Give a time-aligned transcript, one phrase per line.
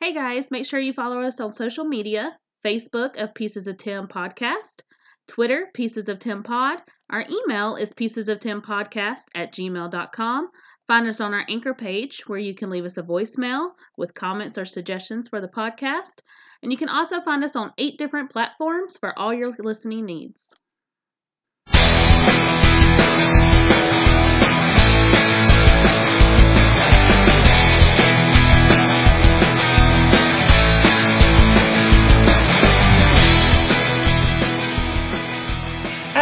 [0.00, 4.06] Hey guys, make sure you follow us on social media Facebook of Pieces of Tim
[4.06, 4.82] Podcast,
[5.26, 6.78] Twitter, Pieces of Tim Pod.
[7.10, 10.50] Our email is pieces of Tim Podcast at gmail.com.
[10.86, 14.56] Find us on our anchor page where you can leave us a voicemail with comments
[14.56, 16.20] or suggestions for the podcast.
[16.62, 20.54] And you can also find us on eight different platforms for all your listening needs.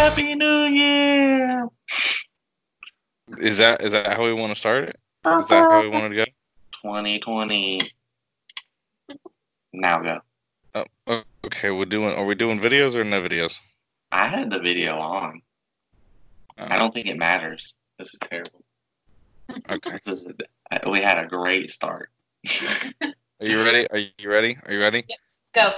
[0.06, 1.66] Happy New Year!
[3.38, 4.96] Is that is that how we want to start it?
[5.26, 6.24] Is that how we want to go?
[6.80, 7.80] 2020.
[9.72, 10.20] Now go.
[11.08, 12.14] Oh, okay, we're doing.
[12.14, 13.58] Are we doing videos or no videos?
[14.12, 15.42] I had the video on.
[16.56, 16.66] Oh.
[16.70, 17.74] I don't think it matters.
[17.98, 18.62] This is terrible.
[19.68, 19.98] Okay.
[20.04, 20.28] This is
[20.70, 22.10] a, we had a great start.
[23.02, 23.90] Are you ready?
[23.90, 24.56] Are you ready?
[24.66, 25.04] Are you ready?
[25.52, 25.72] Go.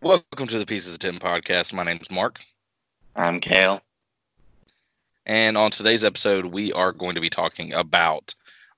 [0.00, 1.74] Welcome to the Pieces of Tim podcast.
[1.74, 2.40] My name is Mark,
[3.14, 3.82] I'm Kale.
[5.26, 8.34] and on today's episode, we are going to be talking about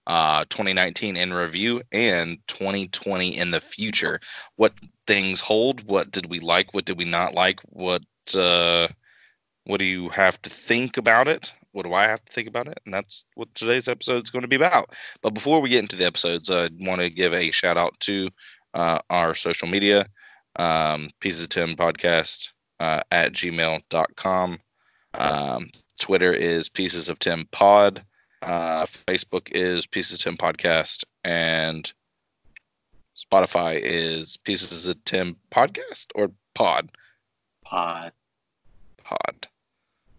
[0.06, 4.20] uh, 2019 in review and 2020 in the future.
[4.56, 4.74] What
[5.06, 5.84] things hold?
[5.84, 6.74] What did we like?
[6.74, 7.60] What did we not like?
[7.66, 8.02] What
[8.36, 8.88] uh,
[9.66, 11.54] what do you have to think about it?
[11.70, 12.80] What do I have to think about it?
[12.84, 14.90] And that's what today's episode is going to be about.
[15.22, 18.30] But before we get into the episodes, I want to give a shout out to
[18.74, 20.06] uh, our social media,
[20.56, 24.58] um, Pieces of Tim podcast uh, at gmail.com.
[25.14, 28.04] Um, Twitter is Pieces of Tim Pod.
[28.42, 31.04] Uh, Facebook is Pieces of Tim Podcast.
[31.22, 31.90] And
[33.16, 36.90] Spotify is Pieces of Tim Podcast or Pod?
[37.64, 38.12] Pod.
[39.02, 39.48] Pod.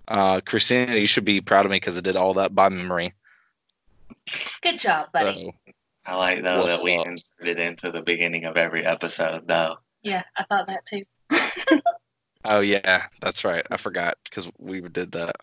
[0.08, 3.14] Uh, Christina, you should be proud of me because I did all that by memory.
[4.62, 5.54] Good job, buddy.
[5.66, 5.74] So,
[6.06, 7.08] I like though What's that we up?
[7.08, 9.78] inserted into the beginning of every episode though.
[10.04, 11.04] Yeah, I thought that too.
[12.46, 13.66] oh, yeah, that's right.
[13.70, 15.36] I forgot because we did that.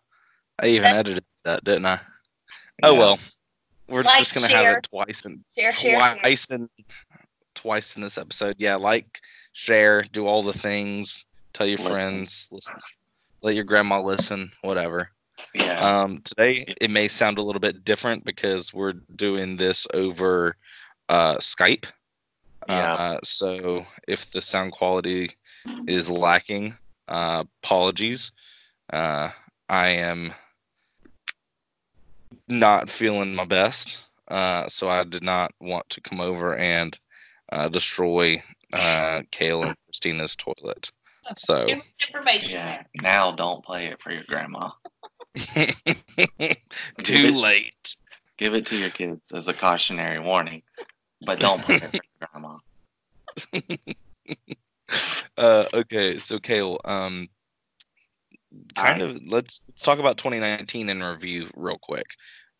[0.60, 2.00] I even edited that, didn't I?
[2.82, 2.99] Oh, Yeah.
[2.99, 3.19] well.
[3.88, 6.16] We're Like, just going to have it twice and Share, share, share.
[6.22, 6.71] twice in
[7.54, 8.56] twice in this episode.
[8.59, 9.21] Yeah, like,
[9.53, 11.93] share, do all the things, tell your Listen.
[11.93, 12.75] friends, listen,
[13.43, 15.10] let your grandma listen, whatever.
[15.53, 16.00] Yeah.
[16.00, 20.56] Um, today it may sound a little bit different because we're doing this over
[21.10, 21.84] uh, Skype.
[22.69, 22.93] Yeah.
[22.94, 25.32] Uh, so if the sound quality
[25.87, 26.75] is lacking,
[27.09, 28.33] uh, apologies.
[28.93, 29.31] Uh,
[29.69, 30.33] I am
[32.49, 33.99] not feeling my best,
[34.29, 36.99] uh, so I did not want to come over and
[37.51, 38.43] uh, destroy
[38.73, 40.91] uh, Kale and Christina's toilet.
[41.37, 41.59] So
[42.01, 42.83] information yeah.
[42.95, 44.71] Now don't play it for your grandma.
[47.05, 47.97] too late.
[48.37, 50.63] Give it to your kids as a cautionary warning,
[51.25, 52.59] but don't play it for your grandma.
[55.38, 57.26] Uh, okay, so Kale, um,
[58.75, 59.16] kind Alright.
[59.16, 62.06] of let's let's talk about 2019 in review real quick.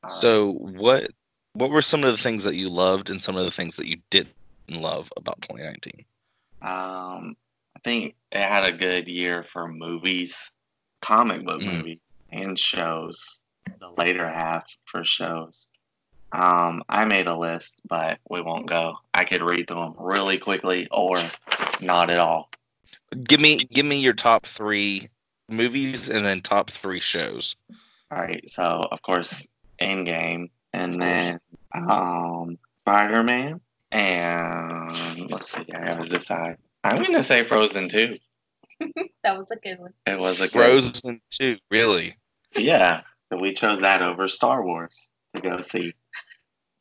[0.03, 1.11] Uh, So what
[1.53, 3.87] what were some of the things that you loved and some of the things that
[3.87, 4.35] you didn't
[4.71, 6.07] love about 2019?
[6.63, 7.37] Um,
[7.77, 10.51] I think it had a good year for movies,
[11.03, 11.77] comic book Mm.
[11.77, 11.99] movies,
[12.31, 13.39] and shows.
[13.81, 15.69] The later half for shows.
[16.33, 18.95] Um, I made a list, but we won't go.
[19.13, 21.19] I could read through them really quickly or
[21.81, 22.51] not at all.
[23.23, 25.09] Give me give me your top three
[25.49, 27.57] movies and then top three shows.
[28.11, 29.49] All right, so of course,
[29.81, 31.41] Endgame, and then
[31.75, 36.59] um, Spider Man, and let's see, I gotta decide.
[36.85, 38.19] I'm gonna say Frozen too.
[39.23, 39.93] That was a good one.
[40.07, 42.17] It was a good Frozen two, really?
[42.57, 45.95] Yeah, so we chose that over Star Wars to go see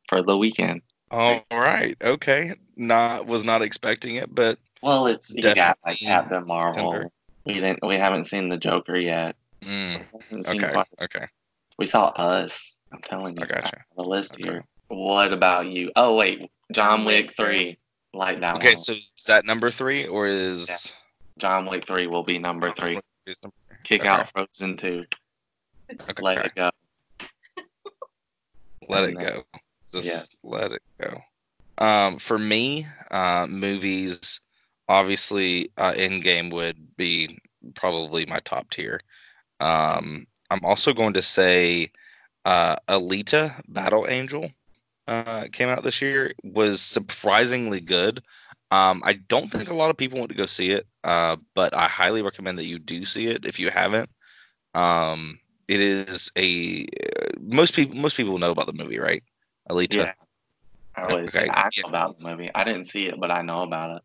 [0.09, 0.81] for the weekend.
[1.11, 2.53] All right, okay.
[2.75, 6.91] Not was not expecting it, but Well, it's you got like Definitely Captain Marvel.
[6.91, 7.11] tender.
[7.45, 7.79] We didn't.
[7.85, 9.35] We haven't seen the Joker yet.
[9.61, 11.25] mm, We haven't seen okay, Spider- okay.
[11.77, 12.75] We saw Us.
[12.91, 13.43] I'm telling you.
[13.43, 13.77] I gotcha.
[13.77, 14.43] have The list Okay.
[14.43, 14.65] here.
[14.87, 15.91] What about you?
[15.95, 17.77] Oh wait, John Wick three.
[18.13, 18.77] Like that Okay, one.
[18.77, 20.77] so is that number three or is Yeah.
[21.37, 22.99] John Wick three will be number three.
[23.41, 24.09] number- Kick Okay.
[24.09, 25.05] out Frozen two.
[25.91, 26.69] Okay, Let it go.
[28.87, 29.43] let it and, go.
[29.93, 30.37] Just yes.
[30.43, 31.21] let it go.
[31.77, 34.39] Um, for me, uh, movies,
[34.91, 37.39] obviously, uh, Endgame would be
[37.75, 38.99] probably my top tier.
[39.59, 41.91] Um, I'm also going to say
[42.43, 44.51] uh, Alita Battle Angel
[45.07, 48.21] uh, came out this year was surprisingly good.
[48.69, 51.73] Um, I don't think a lot of people want to go see it, uh, but
[51.73, 54.09] I highly recommend that you do see it if you haven't.
[54.73, 56.85] Um, it is a
[57.39, 59.23] most people most people know about the movie, right?
[59.69, 59.95] Alita.
[59.95, 60.13] Yeah.
[60.95, 61.83] I, always, Okay, I yeah.
[61.83, 62.49] know about the movie.
[62.53, 64.03] I didn't see it, but I know about it.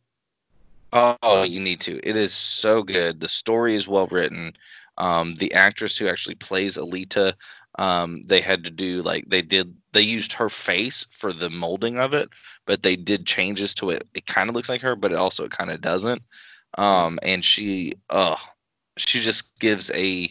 [0.96, 2.00] Oh, you need to.
[2.02, 3.20] It is so good.
[3.20, 4.54] The story is well written.
[4.96, 7.34] Um, the actress who actually plays Alita,
[7.78, 9.76] um, they had to do like they did.
[9.92, 12.30] They used her face for the molding of it,
[12.64, 14.08] but they did changes to it.
[14.14, 16.22] It kind of looks like her, but it also kind of doesn't.
[16.78, 18.36] Um, and she, uh,
[18.96, 20.30] she just gives a.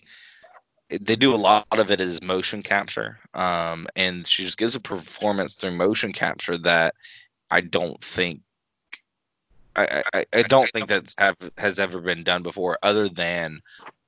[0.90, 4.80] They do a lot of it as motion capture, um, and she just gives a
[4.80, 6.96] performance through motion capture that
[7.52, 8.42] I don't think
[9.76, 13.62] I, I, I don't think that's have has ever been done before, other than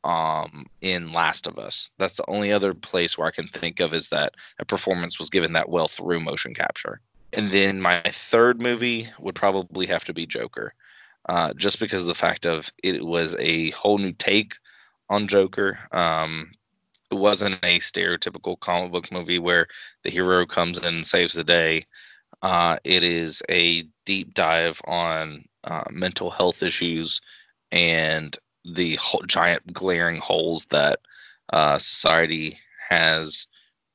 [0.03, 1.89] um in Last of Us.
[1.97, 5.29] That's the only other place where I can think of is that a performance was
[5.29, 7.01] given that well through motion capture.
[7.33, 10.73] And then my third movie would probably have to be Joker,
[11.27, 14.55] uh, just because of the fact of it was a whole new take
[15.09, 15.77] on Joker.
[15.91, 16.51] Um,
[17.11, 19.67] it wasn't a stereotypical comic book movie where
[20.03, 21.85] the hero comes in and saves the day.
[22.41, 27.21] Uh, it is a deep dive on uh, mental health issues
[27.71, 30.99] and the whole, giant glaring holes that
[31.51, 32.57] uh, society
[32.89, 33.47] has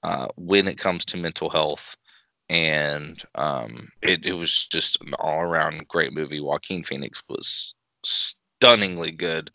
[0.02, 1.96] uh, when it comes to mental health.
[2.48, 6.40] And um, it, it was just an all around great movie.
[6.40, 9.50] Joaquin Phoenix was stunningly good.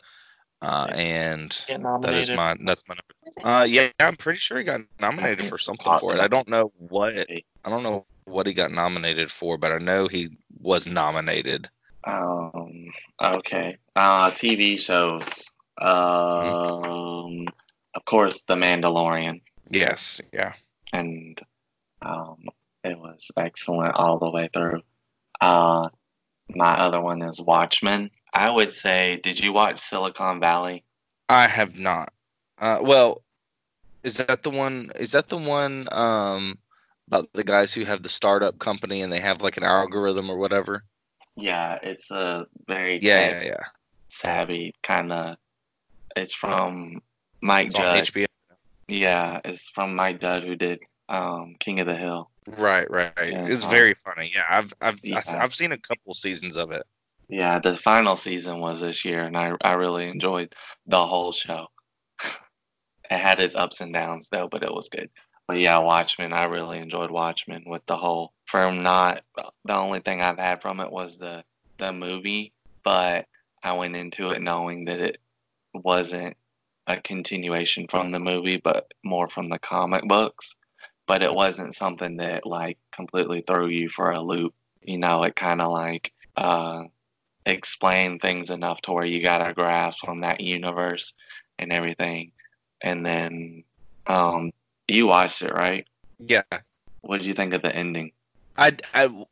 [0.60, 1.56] Uh, and
[2.00, 2.96] that is my that's my
[3.44, 6.20] uh yeah I'm pretty sure he got nominated for something for it.
[6.20, 7.14] I don't know what
[7.64, 11.68] I don't know what he got nominated for, but I know he was nominated.
[12.08, 12.86] Um.
[13.20, 13.76] Okay.
[13.94, 15.28] Uh, TV shows.
[15.80, 17.46] Um.
[17.94, 19.40] Of course, The Mandalorian,
[19.70, 20.52] Yes, yeah.
[20.92, 21.40] and
[22.00, 22.44] um,
[22.84, 24.82] it was excellent all the way through.
[25.40, 25.88] Uh,
[26.48, 28.10] my other one is Watchmen.
[28.32, 30.84] I would say, did you watch Silicon Valley?
[31.28, 32.12] I have not.
[32.58, 33.22] Uh, well,
[34.04, 34.90] is that the one?
[34.96, 36.56] Is that the one um
[37.08, 40.36] about the guys who have the startup company and they have like an algorithm or
[40.36, 40.84] whatever?
[41.38, 43.64] Yeah, it's a very Yeah, tech yeah, yeah.
[44.08, 45.36] savvy kind of.
[46.16, 47.00] It's from
[47.40, 48.12] Mike It's Judge.
[48.12, 48.26] HBO.
[48.88, 52.30] Yeah, it's from Mike Judge who did um, King of the Hill.
[52.56, 53.12] Right, right.
[53.16, 54.32] Yeah, it's uh, very funny.
[54.34, 55.18] Yeah, I've I've Yeah.
[55.26, 56.84] I've, I've seen a couple seasons of it.
[57.28, 60.54] Yeah, the final season was this year, and I I really enjoyed
[60.86, 61.66] the whole show.
[63.10, 65.10] it had its ups and downs though, but it was good.
[65.48, 69.24] But yeah, Watchmen, I really enjoyed Watchmen with the whole from not
[69.64, 71.42] the only thing I've had from it was the
[71.78, 72.52] the movie,
[72.84, 73.26] but
[73.62, 75.18] I went into it knowing that it
[75.72, 76.36] wasn't
[76.86, 80.54] a continuation from the movie, but more from the comic books.
[81.06, 84.54] But it wasn't something that like completely threw you for a loop.
[84.82, 86.84] You know, it kind of like uh
[87.46, 91.14] explain things enough to where you got a grasp on that universe
[91.58, 92.32] and everything.
[92.82, 93.64] And then
[94.06, 94.52] um
[94.88, 95.86] you watched it, right?
[96.18, 96.42] Yeah,
[97.02, 98.12] What did you think of the ending?
[98.56, 99.24] I, I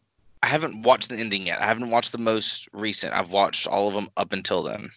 [0.43, 1.61] I haven't watched the ending yet.
[1.61, 3.15] I haven't watched the most recent.
[3.15, 4.91] I've watched all of them up until then.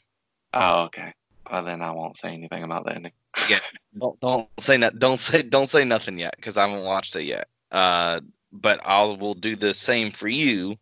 [0.53, 1.13] Oh, okay.
[1.50, 3.13] Well, then I won't say anything about the ending.
[3.50, 3.59] Yeah.
[4.00, 5.00] Don't don't say that.
[5.00, 7.47] Don't say don't say nothing yet because I haven't watched it yet.
[7.71, 8.19] Uh,
[8.51, 10.75] but I will do the same for you,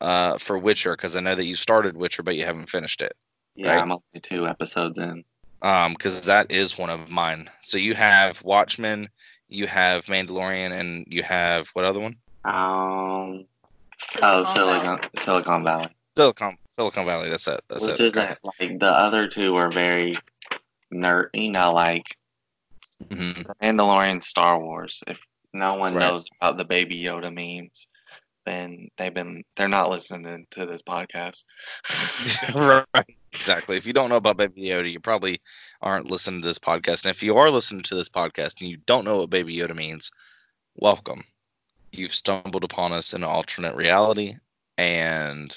[0.00, 3.14] uh, for Witcher because I know that you started Witcher but you haven't finished it.
[3.56, 3.82] Yeah, Right.
[3.82, 5.24] I'm only two episodes in.
[5.62, 7.48] Um, because that is one of mine.
[7.62, 9.08] So you have Watchmen,
[9.48, 12.16] you have Mandalorian, and you have what other one?
[12.44, 13.46] Um,
[14.20, 15.86] oh, Silicon Silicon Valley.
[16.16, 17.30] Silicon Silicon Valley.
[17.30, 17.60] That's it.
[17.68, 18.06] That's Which it.
[18.06, 20.16] is that, like the other two are very
[20.92, 21.28] nerd.
[21.34, 22.16] You know, like
[23.08, 23.46] Mhm.
[23.46, 25.02] The Mandalorian, Star Wars.
[25.06, 26.06] If no one Right.
[26.06, 27.86] knows about the Baby Yoda memes,
[28.44, 31.44] then they've been they're not listening to this podcast.
[32.54, 33.16] right.
[33.32, 33.76] Exactly.
[33.76, 35.40] If you don't know about Baby Yoda, you probably
[35.80, 37.04] aren't listening to this podcast.
[37.04, 39.74] And if you are listening to this podcast and you don't know what Baby Yoda
[39.74, 40.10] means,
[40.76, 41.22] welcome.
[41.92, 44.36] You've stumbled upon us in an alternate reality,
[44.78, 45.54] and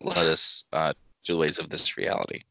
[0.00, 0.92] let us uh,
[1.26, 2.42] the ways of this reality.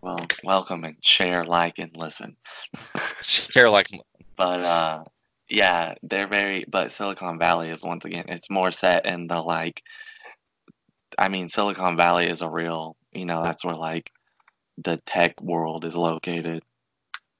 [0.00, 2.36] Well, welcome and share, like, and listen.
[3.22, 3.88] Share like
[4.36, 5.04] But uh,
[5.48, 6.64] yeah, they're very.
[6.66, 9.82] But Silicon Valley is once again, it's more set in the like.
[11.18, 12.96] I mean, Silicon Valley is a real.
[13.12, 14.10] You know, that's where like
[14.78, 16.62] the tech world is located.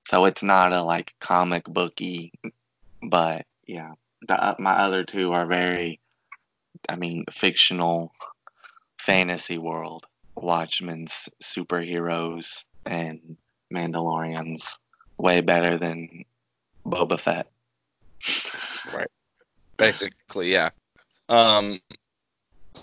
[0.04, 2.32] So it's not a like comic booky,
[3.02, 3.92] but yeah,
[4.26, 6.00] the, uh, my other two are very.
[6.88, 8.12] I mean, fictional,
[8.98, 10.06] fantasy world.
[10.36, 13.36] Watchmen's superheroes and
[13.72, 14.74] Mandalorians
[15.16, 16.26] way better than
[16.86, 17.48] Boba Fett.
[19.78, 20.70] Basically yeah
[21.28, 21.80] um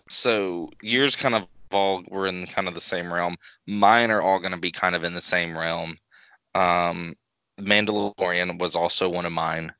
[0.09, 3.35] so yours kind of all were in kind of the same realm
[3.67, 5.97] mine are all going to be kind of in the same realm
[6.55, 7.13] um
[7.59, 9.73] mandalorian was also one of mine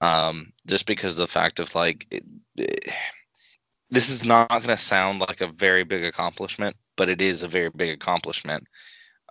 [0.00, 2.24] um just because the fact of like it,
[2.56, 2.92] it-
[3.90, 7.48] this is not going to sound like a very big accomplishment, but it is a
[7.48, 8.66] very big accomplishment.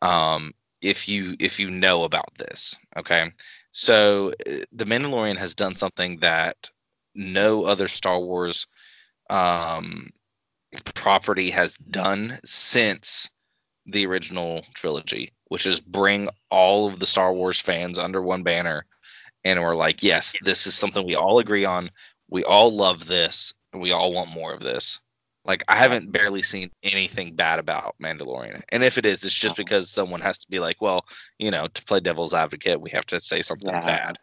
[0.01, 3.31] Um, if you if you know about this, okay.
[3.71, 6.69] So uh, the Mandalorian has done something that
[7.15, 8.67] no other Star Wars
[9.29, 10.09] um,
[10.95, 13.29] property has done since
[13.85, 18.85] the original trilogy, which is bring all of the Star Wars fans under one banner,
[19.43, 21.89] and we're like, yes, this is something we all agree on.
[22.29, 24.99] We all love this, we all want more of this.
[25.47, 29.55] Like I haven't barely seen anything bad about Mandalorian, and if it is, it's just
[29.55, 31.05] because someone has to be like, well,
[31.39, 33.81] you know, to play devil's advocate, we have to say something Yeah.
[33.85, 34.17] bad.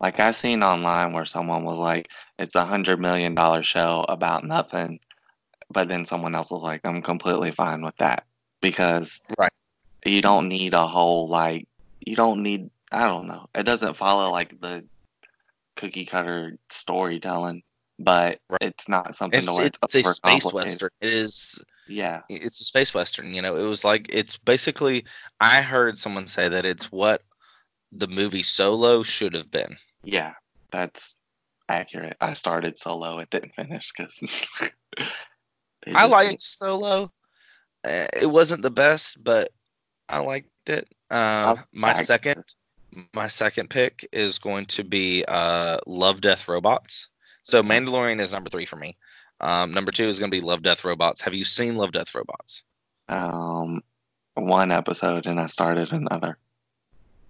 [0.00, 4.44] Like I seen online where someone was like, "It's a hundred million dollar show about
[4.44, 5.00] nothing,"
[5.70, 8.24] but then someone else was like, "I'm completely fine with that
[8.60, 9.52] because Right.
[10.04, 11.68] you don't need a whole like
[12.00, 13.48] you don't need I don't know.
[13.54, 14.86] It doesn't follow like the
[15.76, 17.62] cookie cutter storytelling,
[17.98, 18.62] but Right.
[18.62, 20.90] it's not something It's, to where it's, it's, a space western.
[21.00, 23.56] It is Yeah, it's a space western you know?
[23.56, 25.04] It was like it's basically
[25.40, 27.22] i heard someone say that it's what
[27.92, 29.76] the movie solo should have been.
[30.04, 30.34] Yeah,
[30.70, 31.16] that's
[31.68, 32.16] accurate.
[32.20, 34.20] I started solo, it didn't finish because
[35.86, 37.10] i liked solo.
[37.84, 39.50] Uh, it wasn't the best but
[40.08, 40.88] i liked it.
[41.10, 42.44] Uh, my second
[43.14, 47.08] my second pick is going to be uh, love death robots
[47.46, 48.96] so mandalorian is number three for me
[49.40, 52.14] um, number two is going to be love death robots have you seen love death
[52.14, 52.62] robots
[53.08, 53.82] um
[54.36, 56.38] one episode and I started another.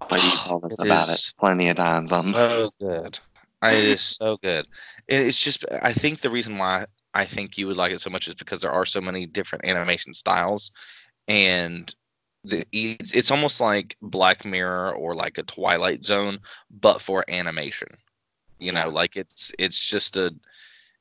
[0.08, 3.18] But you told us It about it plenty of times on so good.
[3.62, 4.66] It is so good.
[5.08, 8.28] It's just I think the reason why I think you would like it so much
[8.28, 10.70] is because there are so many different animation styles,
[11.26, 11.92] and
[12.44, 17.88] the it's, it's almost like Black Mirror or like a Twilight Zone, but for animation.
[18.58, 20.34] You know, like it's it's just a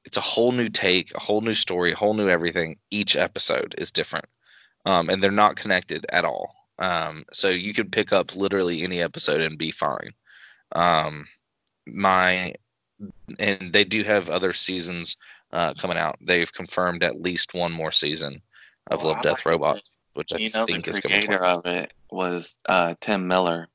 [0.05, 2.77] it's a whole new take, a whole new story, a whole new everything.
[2.91, 4.25] Each episode is different,
[4.85, 6.55] um, and they're not connected at all.
[6.77, 10.13] Um, so you could pick up literally any episode and be fine.
[10.73, 11.27] Um,
[11.87, 12.53] my
[13.39, 15.17] and they do have other seasons
[15.51, 16.15] uh, coming out.
[16.21, 18.41] They've confirmed at least one more season
[18.87, 21.65] of Oh, Love Death like Robots, which I know, the think is to creator of
[21.65, 23.67] it was uh, Tim Miller,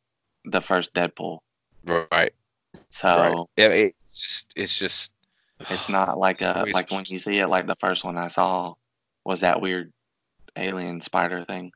[0.44, 1.38] the first Deadpool.
[1.84, 2.32] right.
[2.90, 3.46] So right.
[3.56, 5.12] Yeah, it's just it's just
[5.68, 8.74] it's not like a like when you see it, like the first one I saw
[9.24, 9.92] was that weird
[10.56, 11.72] alien spider thing.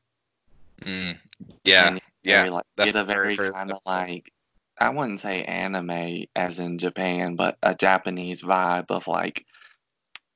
[0.81, 1.17] mm,
[1.63, 2.39] yeah And yeah.
[2.39, 4.31] very, like, that's get a very kind of like
[4.77, 9.45] I wouldn't say anime as in Japan, but a Japanese vibe of like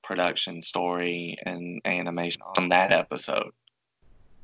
[0.04, 3.52] production story and animation on that episode.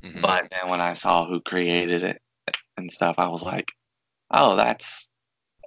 [0.03, 0.21] Mhm.
[0.21, 2.21] But then when I saw who created it
[2.77, 3.71] and stuff, I was like,
[4.29, 5.09] oh, that's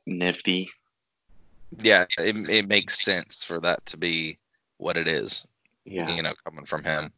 [0.08, 0.70] nifty.
[1.82, 4.38] yeah, it it makes sense for that to be
[4.78, 5.46] what it is.
[5.84, 6.14] Yeah.
[6.14, 7.12] you know, coming from him.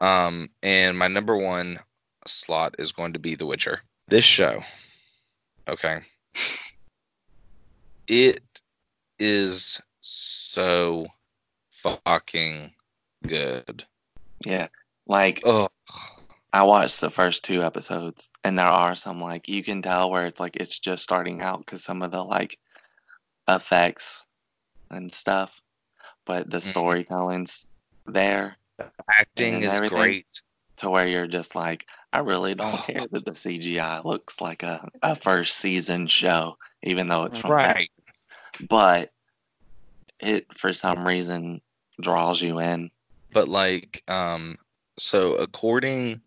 [0.00, 1.78] Um, and my number one
[2.26, 3.80] slot is going to be The Witcher.
[4.08, 4.62] This show,
[5.66, 6.00] okay,
[8.06, 8.42] it
[9.18, 11.06] is so
[11.70, 12.72] fucking
[13.26, 13.84] good.
[14.44, 14.68] Yeah.
[15.06, 15.68] Like Oh,
[16.54, 20.26] I watched the first two episodes, and there are some like you can tell where
[20.26, 22.60] it's like it's just starting out because some of the like
[23.48, 24.24] effects
[24.88, 25.60] and stuff,
[26.24, 26.62] but the Mhm.
[26.62, 27.66] storytelling's
[28.06, 28.56] there
[29.10, 30.26] acting is great.
[30.76, 34.88] to where you're just like, I really don't care that the CGI looks like a,
[35.02, 37.90] a first season show, even though it's from Right.
[38.68, 39.12] but
[40.20, 41.62] it for some reason
[42.00, 42.92] draws you in.
[43.32, 44.56] But like, um,
[45.00, 46.20] so according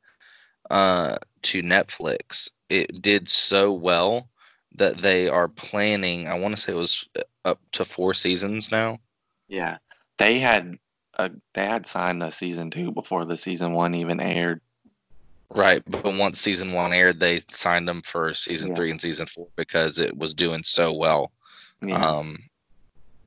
[0.69, 4.29] uh to Netflix, it did so well
[4.75, 6.27] that they are planning.
[6.27, 7.07] I want to say it was
[7.45, 8.97] up to four seasons now.
[9.47, 9.77] Yeah,
[10.17, 10.77] they had
[11.13, 14.61] a they had signed a season two before the season one even aired.
[15.49, 18.75] Right, but once season one aired, they signed them for season Yeah.
[18.75, 21.31] three and season four because it was doing so well.
[21.81, 22.37] Yeah, Um,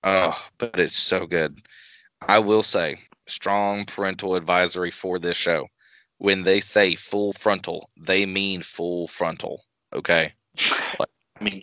[0.05, 1.59] oh, but it's so good.
[2.21, 5.69] I will say, strong parental advisory for this show.
[6.21, 9.65] When they say full frontal, they mean full frontal.
[9.95, 10.35] Okay.
[11.01, 11.07] I
[11.43, 11.63] mean,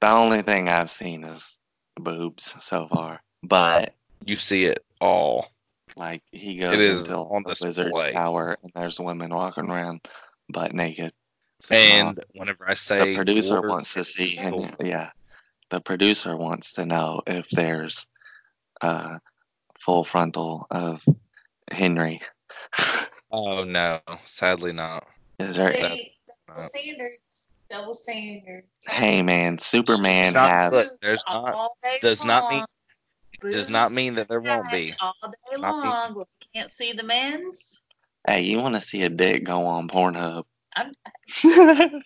[0.00, 1.58] the only thing I've seen is
[1.96, 5.50] boobs so far, but You see it all.
[5.96, 8.12] like he goes It is on the wizard's display.
[8.12, 10.06] tower and there's women walking around
[10.48, 11.12] butt naked.
[11.62, 15.10] So, uh, And whenever I say the producer wants to see and yeah
[15.70, 18.06] the producer wants to know if there's
[18.80, 19.18] uh
[19.80, 21.02] full frontal of
[21.72, 22.20] henry
[23.38, 25.06] Oh no, sadly not.
[25.38, 26.12] is there See,
[26.48, 27.48] double standards.
[27.68, 28.66] Double standards.
[28.88, 30.98] hey man superman Not has good.
[31.02, 32.64] There's not- All day does not mean-
[33.42, 33.50] long.
[33.52, 34.94] does not mean that there won't be.
[35.00, 36.14] all day It's not long.
[36.14, 37.82] Well, we can't see the men's.
[38.26, 40.44] Hey, you want to see a dick go on Pornhub?
[40.74, 40.92] I'm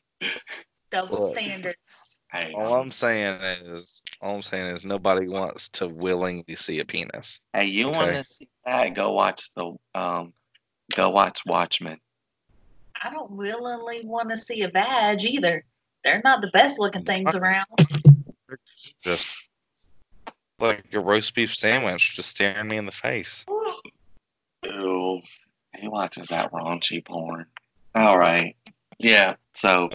[0.91, 1.37] double Look.
[1.37, 2.19] standards.
[2.33, 6.85] Hey, All I'm saying is, all I'm saying is, nobody wants to willingly see a
[6.85, 7.41] penis.
[7.53, 8.95] hey, you want to see that?
[8.95, 10.33] Go watch the um,
[10.95, 11.99] go watch Watchmen.
[13.03, 15.65] I don't willingly want to see a badge either.
[16.05, 17.67] They're not the best looking things around.
[19.03, 19.27] Just
[20.59, 23.47] like a roast beef sandwich, just staring me in the face.
[24.65, 25.23] Ew,
[25.77, 27.47] he watches that raunchy porn.
[27.95, 28.57] All right,
[28.99, 29.37] yeah.
[29.55, 29.91] So,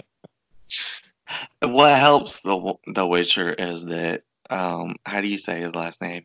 [1.60, 6.24] what helps the The Witcher is that um, how do you say his last name?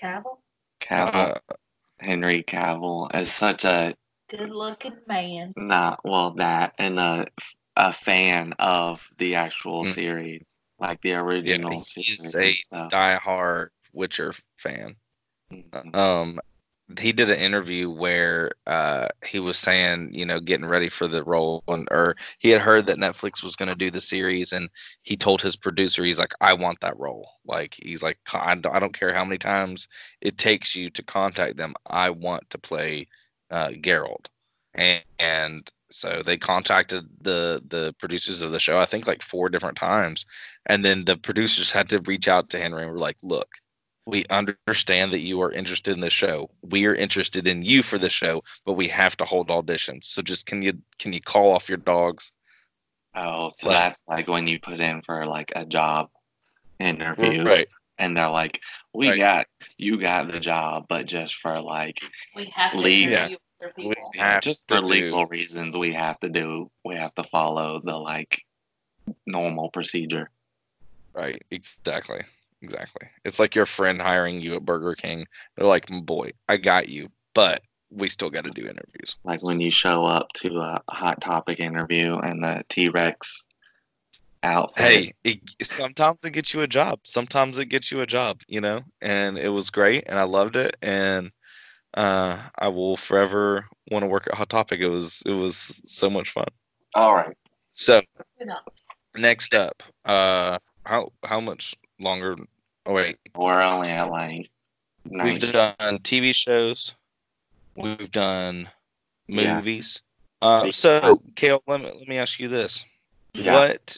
[0.00, 0.38] Cavill,
[0.80, 1.14] Cavill.
[1.14, 1.54] Uh,
[1.98, 3.94] Henry Cavill is such a
[4.28, 5.52] good looking man.
[5.56, 7.26] not well that and a
[7.76, 9.92] a fan of the actual Mm.
[9.92, 10.46] series,
[10.78, 12.34] like the original he's series.
[12.34, 12.90] a and stuff.
[12.90, 14.96] die-hard Witcher fan.
[15.52, 15.94] Mhm.
[15.94, 16.40] Um,
[16.98, 21.24] he did an interview where uh, he was saying, you know, getting ready for the
[21.24, 24.70] role, and, or he had heard that Netflix was going to do the series, and
[25.02, 27.28] he told his producer, he's like, I want that role.
[27.44, 29.88] Like, he's like, I don't, I don't care how many times
[30.20, 31.74] it takes you to contact them.
[31.84, 33.08] I want to play
[33.50, 34.26] uh, Geralt,
[34.74, 38.78] and, and so they contacted the the producers of the show.
[38.78, 40.26] I think like four different times,
[40.66, 43.48] and then the producers had to reach out to Henry and were like, look
[44.06, 46.48] we understand that you are interested in the show.
[46.62, 50.04] We are interested in you for the show, but we have to hold auditions.
[50.04, 52.30] So just can you can you call off your dogs?
[53.14, 56.10] Oh, so Like- that's like when you put in for like a job
[56.78, 57.68] interview, Right.
[57.98, 58.60] And they're like,
[58.94, 59.18] "We Right.
[59.18, 62.00] got you got the job, but just for like
[62.34, 63.08] We have to Leave.
[63.10, 66.96] interview other We have just to for do- legal reasons, we have to do we
[66.96, 68.44] have to follow the like
[69.26, 70.30] normal procedure."
[71.14, 71.42] Right.
[71.50, 72.22] Exactly.
[72.62, 73.08] Exactly.
[73.24, 75.26] It's like your friend hiring you at Burger King.
[75.56, 79.16] They're like, boy, I got you, but we still got to do interviews.
[79.24, 83.44] Like when you show up to a hot topic interview and the T Rex
[84.46, 84.86] outfit.
[84.86, 87.00] Hey, it, sometimes it gets you a job.
[87.04, 88.82] Sometimes it gets you a job, you know.
[89.00, 91.30] And it was great, and I loved it, and
[91.94, 94.80] uh, I will forever want to work at Hot Topic.
[94.80, 96.46] It was it was so much fun.
[96.94, 97.36] all right.
[97.72, 98.02] So
[99.16, 102.36] next up, uh, how how much longer?
[102.86, 104.50] Oh wait, We're only at like
[105.04, 106.94] we've done TV shows,
[107.76, 108.68] we've done
[109.28, 109.56] Yeah.
[109.56, 110.02] movies.
[110.42, 112.84] Uh, so Kale, let me let me ask you this:
[113.34, 113.52] Yeah.
[113.54, 113.96] what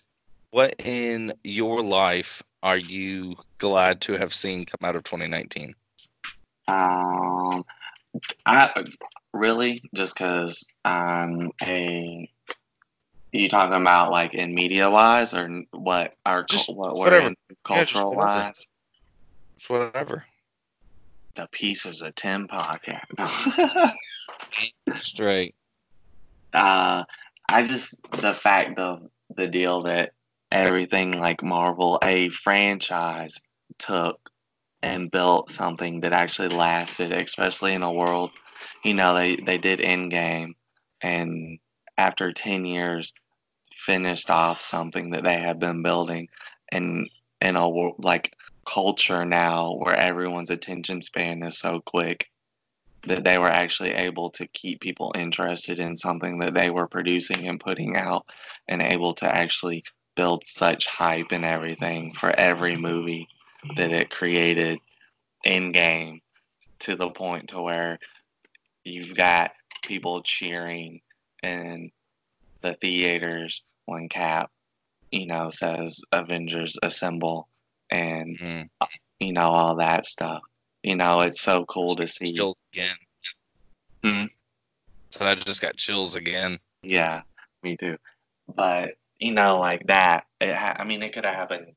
[0.50, 5.74] what in your life are you glad to have seen come out of 2019?
[6.66, 7.64] Um,
[8.44, 8.84] I
[9.32, 12.30] really just because I'm a.
[13.30, 17.26] You talking about like in media wise or what our Just what we're whatever.
[17.28, 18.38] in cultural whatever.
[18.38, 18.66] wise?
[19.56, 20.24] It's whatever.
[21.37, 23.92] The pieces of Tim podcast.
[25.00, 25.54] Straight.
[26.54, 27.04] uh,
[27.48, 29.02] I just the fact of
[29.37, 30.12] the deal that
[30.50, 33.40] everything like Marvel, a franchise,
[33.78, 34.30] took
[34.82, 38.30] and built something that actually lasted, especially in a world.
[38.84, 40.54] You know, they they did Endgame,
[41.02, 41.58] and
[41.96, 43.12] after ten years,
[43.74, 46.28] finished off something that they had been building,
[46.70, 47.08] and
[47.40, 48.34] in a like
[48.66, 52.28] culture now where everyone's attention span is so quick
[53.02, 57.48] that they were actually able to keep people interested in something that they were producing
[57.48, 58.26] and putting out
[58.66, 59.84] and able to actually
[60.18, 63.28] build such hype and everything for every movie
[63.76, 64.81] that it created
[65.46, 66.22] Endgame
[66.81, 68.00] to the point to where
[68.83, 69.52] you've got
[69.85, 71.02] people cheering
[71.44, 71.92] in
[72.62, 74.50] the theaters when Cap,
[75.12, 77.48] you know, says Avengers assemble
[77.88, 78.68] and Mm.
[79.20, 80.42] you know all that stuff.
[80.83, 82.35] You know, it's so cool to see.
[82.35, 82.96] Chills again.
[84.02, 84.24] Hmm?
[85.11, 86.59] So I just got chills again.
[86.83, 87.22] Yeah,
[87.62, 87.98] me too.
[88.48, 90.26] But you know, like that.
[90.40, 91.72] It ha- I mean, it could have happened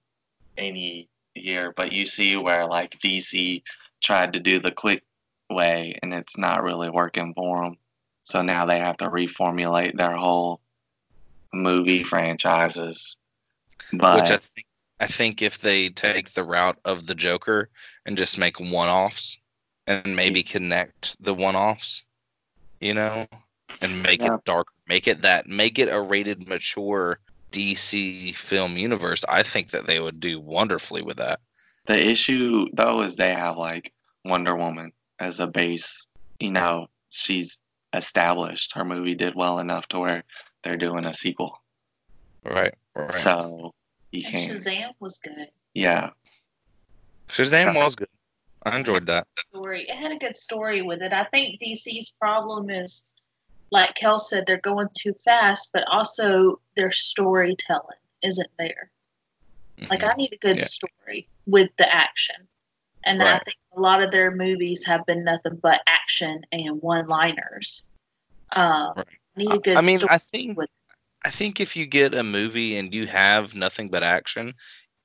[0.58, 3.64] any year, but you see where like DC
[4.02, 5.04] tried to do the quick
[5.50, 7.78] way, and it's not really working for them.
[8.24, 10.62] So now they have to reformulate their whole
[11.54, 13.18] movie franchises.
[13.92, 14.68] But Which I think
[15.00, 17.70] I think if they take the route of the Joker
[18.06, 19.40] and just make one-offs
[19.88, 22.04] and maybe connect the one-offs,
[22.80, 23.26] you know,
[23.82, 24.36] and make Yeah.
[24.36, 27.20] it dark, make it that, make it a rated mature
[27.52, 29.24] DC film universe.
[29.28, 31.40] I think that they would do wonderfully with that.
[31.86, 33.92] The issue though is they have like
[34.24, 36.06] Wonder Woman as a base.
[36.40, 37.60] You know, she's
[37.94, 38.74] established.
[38.76, 40.24] Her movie did well enough to where
[40.64, 41.62] they're doing a sequel.
[42.44, 42.74] Right.
[42.96, 43.14] Right.
[43.14, 43.74] So
[44.12, 44.52] you and can't.
[44.54, 45.48] Shazam was good.
[45.74, 46.12] Yeah.
[47.30, 48.08] Shazam So- was good.
[48.64, 49.26] I enjoyed that.
[49.40, 49.88] story.
[49.90, 51.12] It had a good story with it.
[51.14, 53.06] I think DC's problem is,
[53.72, 58.92] like Kel said, they're going too fast, but also their storytelling isn't there.
[59.90, 60.66] Like I need a good Yeah.
[60.66, 62.48] story with the action,
[63.04, 67.84] and I think a lot of their movies have been nothing but action and one-liners.
[68.52, 69.08] Uh, Right.
[69.38, 69.78] Need a good.
[69.78, 70.70] I mean, story I think with-
[71.24, 74.54] I think if you get a movie and you have nothing but action,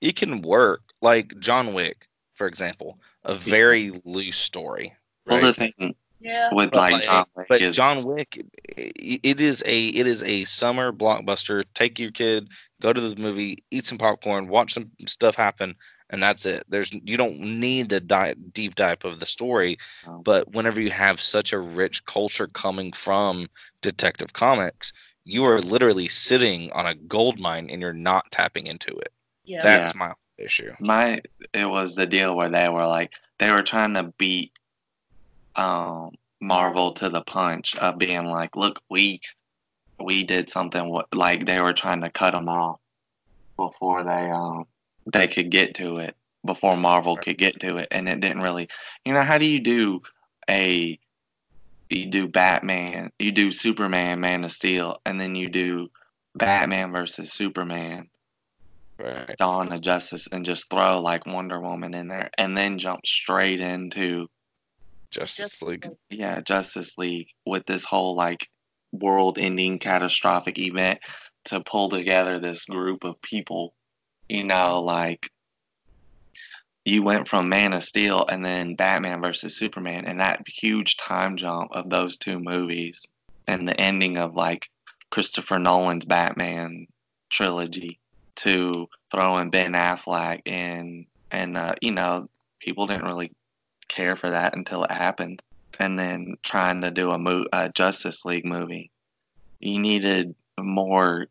[0.00, 0.83] it can work.
[1.00, 4.94] Like John Wick, for example, a very loose story.
[5.26, 6.52] Well, the thing yeah.
[6.52, 10.22] with But, like, like, John Wick but is John Wick, it is a it is
[10.22, 11.62] a summer blockbuster.
[11.74, 12.48] Take your kid,
[12.81, 15.76] go to the movie, eat some popcorn, watch some stuff happen,
[16.11, 16.64] and that's it.
[16.68, 20.20] There's you don't need the di- deep dive of the story, No.
[20.24, 23.48] but whenever you have such a rich culture coming from
[23.83, 24.92] Detective Comics,
[25.24, 29.12] you are literally sitting on a gold mine and you're not tapping into it.
[29.44, 29.62] Yeah.
[29.62, 30.74] That's my issue.
[30.81, 31.22] my
[31.55, 34.52] it was the deal where they were like they were trying to beat
[35.57, 39.21] um Marvel to the punch of being like, look, we
[39.99, 42.81] we did something like they were trying to cut them off
[43.57, 44.66] before they um
[45.07, 46.14] they could get to it
[46.45, 48.69] before Marvel could get to it, and it didn't really.
[49.05, 50.03] You know, how do you do
[50.49, 50.99] a
[51.88, 55.90] you do Batman, you do Superman, Man of Steel, and then you do
[56.35, 58.09] Batman versus Superman.
[58.99, 59.37] Right.
[59.37, 63.61] Dawn of Justice and just throw like Wonder Woman in there and then jump straight
[63.61, 64.31] into
[65.11, 65.88] Justice Just League.
[66.11, 68.49] yeah Justice League with this whole like
[68.92, 71.01] world ending catastrophic event
[71.45, 73.75] to pull together this group of people
[74.29, 75.31] you know like
[76.85, 81.37] you went from Man of Steel and then Batman versus Superman and that huge time
[81.37, 83.05] jump of those two movies
[83.47, 84.69] and the ending of like
[85.11, 86.87] Christopher Nolan's Batman
[87.29, 87.99] trilogy
[88.37, 92.29] to throwing Ben Affleck in and uh, you know
[92.61, 93.33] people didn't really
[93.88, 95.42] care for that until it happened
[95.79, 98.90] and then trying to do a, mo- a Justice League movie.
[99.61, 101.27] You needed more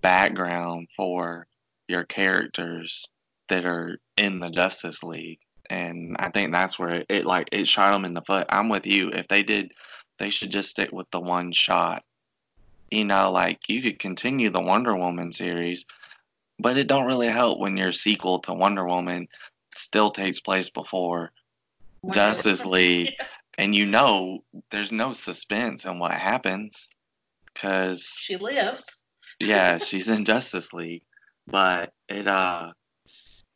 [0.00, 1.46] background for
[1.86, 3.08] your characters
[3.48, 7.68] that are in the Justice League and I think that's where it, it like it
[7.68, 8.46] shot them in the foot.
[8.48, 9.10] I'm with you.
[9.10, 9.72] If they did
[10.18, 12.04] they should just stick with the one shot.
[12.90, 15.84] You know like you could continue the Wonder Woman series
[16.58, 19.28] but it don't really help when your sequel to Wonder Woman
[19.76, 21.32] still takes place before
[22.12, 23.14] Justice League,
[23.56, 26.88] and you know there's no suspense in what happens
[27.52, 29.00] because She lives.
[29.40, 31.02] yeah, she's in Justice League,
[31.46, 32.72] but it uh,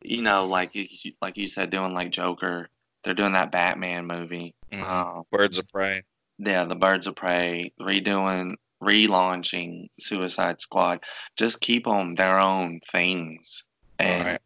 [0.03, 0.87] you know, like you
[1.21, 2.69] like you said, doing like Joker,
[3.03, 4.53] they're doing that Batman movie.
[4.71, 4.83] Mhm.
[4.83, 6.01] Um, Birds of Prey.
[6.39, 10.99] yeah, the Birds of Prey, redoing, relaunching Suicide Squad.
[11.37, 13.63] Just keep them their own things
[13.99, 14.41] and Right.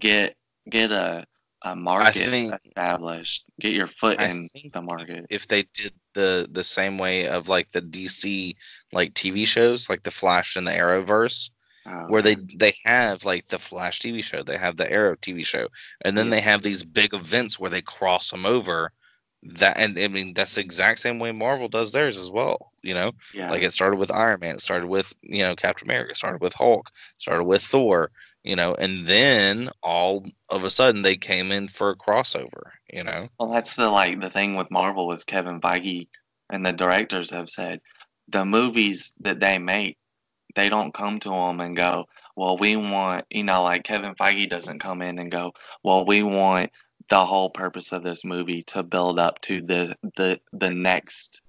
[0.00, 0.36] get
[0.68, 1.26] get a
[1.62, 3.44] a market think- established.
[3.60, 5.26] Get your foot I in the market.
[5.30, 8.56] if they did the the same way of like the DC
[8.92, 11.50] like TV shows, like the Flash and the Arrowverse,
[11.86, 15.44] Uh, where they they have like the Flash TV show, they have the Arrow TV
[15.44, 15.68] show,
[16.02, 16.30] and then Yeah.
[16.32, 18.92] they have these big events where they cross them over.
[19.42, 22.72] That and I mean that's the exact same way Marvel does theirs as well.
[22.82, 25.86] You know, yeah, like it started with Iron Man, it started with you know Captain
[25.86, 28.10] America, it started with Hulk, started with Thor.
[28.42, 32.70] You know, and then all of a sudden they came in for a crossover.
[32.92, 36.08] You know, Well, that's the like the thing with Marvel is Kevin Feige
[36.50, 37.80] and the directors have said
[38.28, 39.98] the movies that they make,
[40.54, 44.48] they don't come to them and go, well, we want, you know, like Kevin Feige
[44.48, 46.70] doesn't come in and go, well, we want
[47.08, 51.42] the whole purpose of this movie to build up to the the the next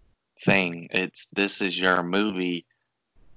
[0.43, 0.88] thing.
[0.91, 2.65] It's this is your movie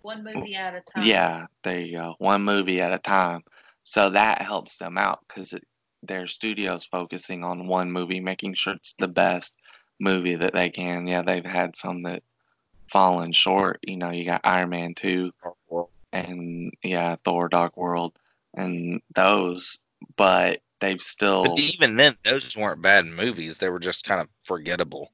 [0.04, 1.06] One movie at a time.
[1.06, 2.14] yeah, there you go.
[2.18, 3.42] One movie at a time.
[3.84, 5.54] So that helps them out because
[6.02, 9.54] their studio's focusing on one movie, making sure it's the best
[9.98, 11.06] movie that they can.
[11.06, 12.22] Yeah, they've had some that
[12.86, 13.80] fallen short.
[13.82, 15.32] You know, you got Iron Man 2
[16.12, 18.12] and yeah, Thor Dark World
[18.52, 19.78] and those,
[20.16, 23.56] but they've still but even then, those weren't bad movies.
[23.56, 25.10] They were just kind of forgettable.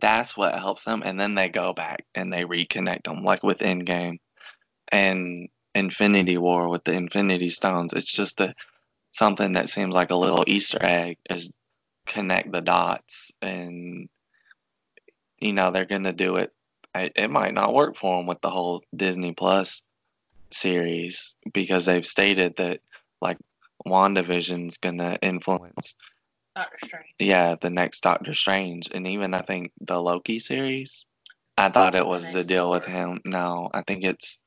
[0.00, 3.60] that's what helps them and then they go back and they reconnect them like with
[3.60, 4.18] Endgame
[4.88, 7.92] and Infinity War with the Infinity Stones.
[7.92, 8.54] It's just a
[9.10, 11.50] something that seems like a little Easter egg is
[12.06, 14.08] connect the dots and
[15.38, 16.52] you know they're gonna do it.
[16.94, 19.82] It, it might not work for them with the whole Disney Plus
[20.50, 22.80] series because they've stated that
[23.20, 23.38] like
[23.86, 25.94] WandaVision's gonna influence
[26.54, 27.14] Doctor Strange.
[27.18, 31.04] yeah, the next Doctor Strange, and even I think the Loki series.
[31.56, 33.20] I thought it was the deal with him.
[33.24, 34.38] No, I think it's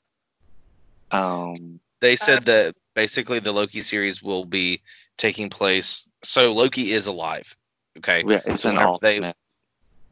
[1.11, 4.81] um They said that basically the Loki series will be
[5.17, 6.07] taking place.
[6.23, 7.55] So Loki is alive.
[7.97, 9.33] Okay, Yeah, it's So an whenever they-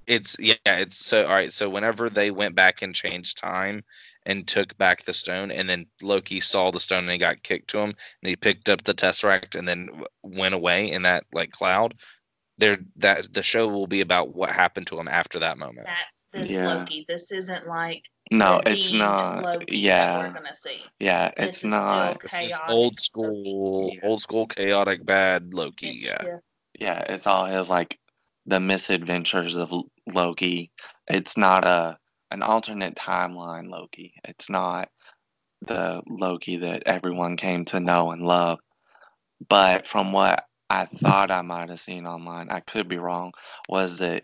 [0.08, 1.52] it's yeah, it's so all right.
[1.52, 3.84] So whenever they went back and changed time
[4.26, 7.70] and took back the stone, and then Loki saw the stone and he got kicked
[7.72, 11.52] to him, and he picked up the tesseract and then went away in that like
[11.52, 11.96] cloud.
[12.58, 15.88] There, that the show will be about what happened to him after that moment.
[15.88, 16.68] That's this Yeah.
[16.68, 17.06] Loki.
[17.08, 19.72] This isn't like No, it's not.
[19.72, 20.82] Yeah, we're gonna see.
[21.00, 22.22] yeah, it's not.
[22.22, 24.00] This is old school, Yeah.
[24.04, 25.90] old school chaotic bad Loki.
[25.96, 26.40] It's- yeah.
[26.78, 28.00] Yeah, it's all his like
[28.46, 29.72] the misadventures of
[30.12, 30.72] Loki.
[31.08, 31.98] It's not a
[32.32, 34.16] an alternate timeline Loki.
[34.24, 34.90] It's not
[35.62, 38.60] the Loki that everyone came to know and love.
[39.48, 43.34] But from what I thought I might have seen online, I could be wrong,
[43.70, 44.24] was that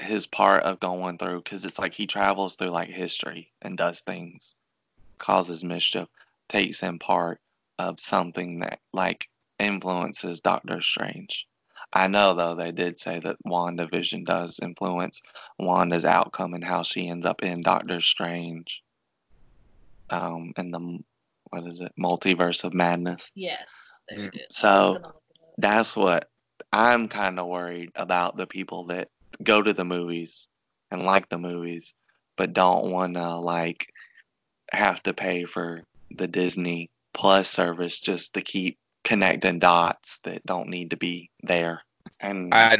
[0.00, 4.00] his part of going through because it's like he travels through like history and does
[4.00, 4.54] things,
[5.18, 6.08] causes mischief,
[6.48, 7.40] takes in part
[7.78, 9.28] of something that like
[9.58, 11.46] influences Doctor Strange.
[11.92, 15.22] I know though they did say that WandaVision does influence
[15.58, 18.82] Wanda's outcome and how she ends up in Doctor Strange.
[20.10, 20.98] Um, in the
[21.50, 23.30] what is it, multiverse of madness.
[23.34, 24.00] Yes.
[24.08, 24.34] there Mm.
[24.34, 24.64] it is.
[24.64, 25.54] I was So gonna look it up.
[25.58, 26.28] that's what
[26.72, 29.08] I'm kind of worried about the people that
[29.42, 30.46] go to the movies
[30.90, 31.94] and like the movies,
[32.36, 33.92] but don't want to like
[34.70, 40.68] have to pay for the Disney Plus service just to keep connecting dots that don't
[40.68, 41.82] need to be there.
[42.20, 42.78] And I,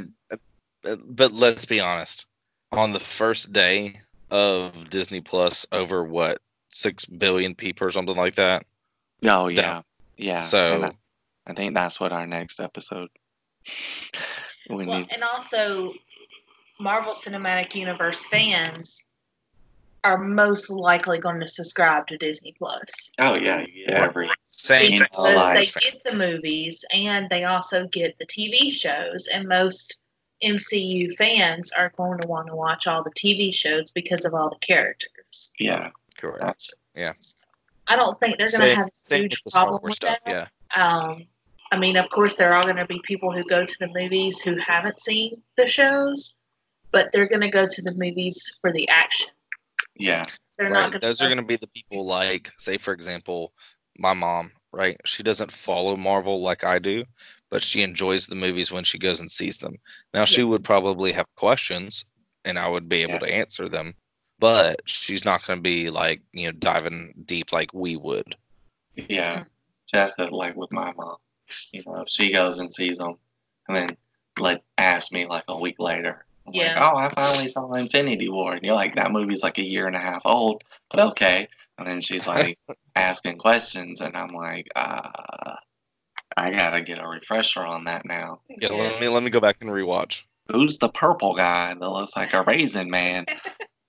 [0.82, 2.26] but let's be honest.
[2.72, 8.34] On the first day of Disney Plus, over what six billion people or something like
[8.34, 8.66] that.
[9.24, 9.82] oh yeah,
[10.16, 10.40] yeah.
[10.42, 10.92] So- I,
[11.48, 13.08] I think that's what our next episode.
[14.68, 15.06] we Well, need.
[15.12, 15.92] and also,
[16.78, 19.02] Marvel Cinematic Universe fans
[20.04, 24.30] are most likely going to subscribe to Disney Plus Oh yeah, you get every.
[24.46, 25.00] Same.
[25.00, 25.56] because Live.
[25.56, 29.26] they get the movies and they also get the TV shows.
[29.26, 29.98] And most
[30.44, 34.50] MCU fans are going to want to watch all the TV shows because of all
[34.50, 35.50] the characters.
[35.58, 36.40] Yeah, Correct.
[36.40, 36.74] that's
[37.88, 40.18] I don't think they're going to have a huge with the Star problem with stuff.
[40.26, 40.50] that.
[40.76, 40.84] Yeah.
[40.84, 41.24] Um,
[41.72, 44.40] I mean, of course, there are going to be people who go to the movies
[44.40, 46.35] who haven't seen the shows,
[46.96, 49.28] but they're going to go to the movies for the action.
[49.96, 50.22] yeah.
[50.56, 50.84] They're right.
[50.84, 53.52] not going Those are going to be the people like, say, for example,
[53.98, 54.52] my mom.
[54.72, 54.98] Right.
[55.04, 57.04] She doesn't follow Marvel like I do,
[57.50, 59.76] but she enjoys the movies when she goes and sees them.
[60.14, 62.04] Now she would probably have questions,
[62.44, 63.18] and I would be able Yeah.
[63.20, 63.94] to answer them.
[64.38, 68.34] But she's not going to be like you know diving deep like we would.
[68.96, 69.44] Yeah,
[69.90, 71.16] just that, like with my mom.
[71.72, 73.16] You know, if she goes and sees them,
[73.68, 73.96] and then
[74.38, 76.25] like ask me like a week later.
[76.46, 76.90] I'm like, Yeah.
[76.92, 79.96] oh, I finally saw Infinity War, and you're like, that movie's like a year and
[79.96, 81.48] a half old, but okay.
[81.78, 82.58] And then she's like
[82.94, 85.56] asking questions, and I'm like, uh,
[86.36, 88.40] I gotta get a refresher on that now.
[88.48, 90.22] Yeah, let me let me go back and rewatch.
[90.50, 93.26] Who's the purple guy that looks like a raisin man?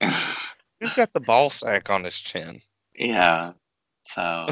[0.80, 2.60] Who's got the ball sack on his chin?
[2.94, 3.52] yeah.
[4.04, 4.46] So,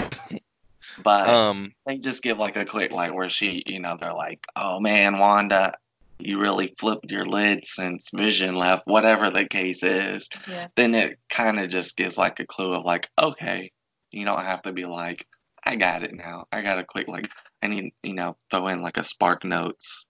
[1.02, 4.46] but Um, they just give like a quick like where she you know they're like
[4.54, 5.72] oh man wanda
[6.18, 10.68] you really flipped your lid since vision left whatever the case is Yeah.
[10.76, 13.70] then it kind of just gives like a clue of like okay
[14.10, 15.26] you don't have to be like
[15.64, 17.28] i got it now i got a quick like
[17.62, 20.06] i need you know throw in like a spark notes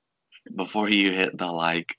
[0.54, 1.96] before you hit the like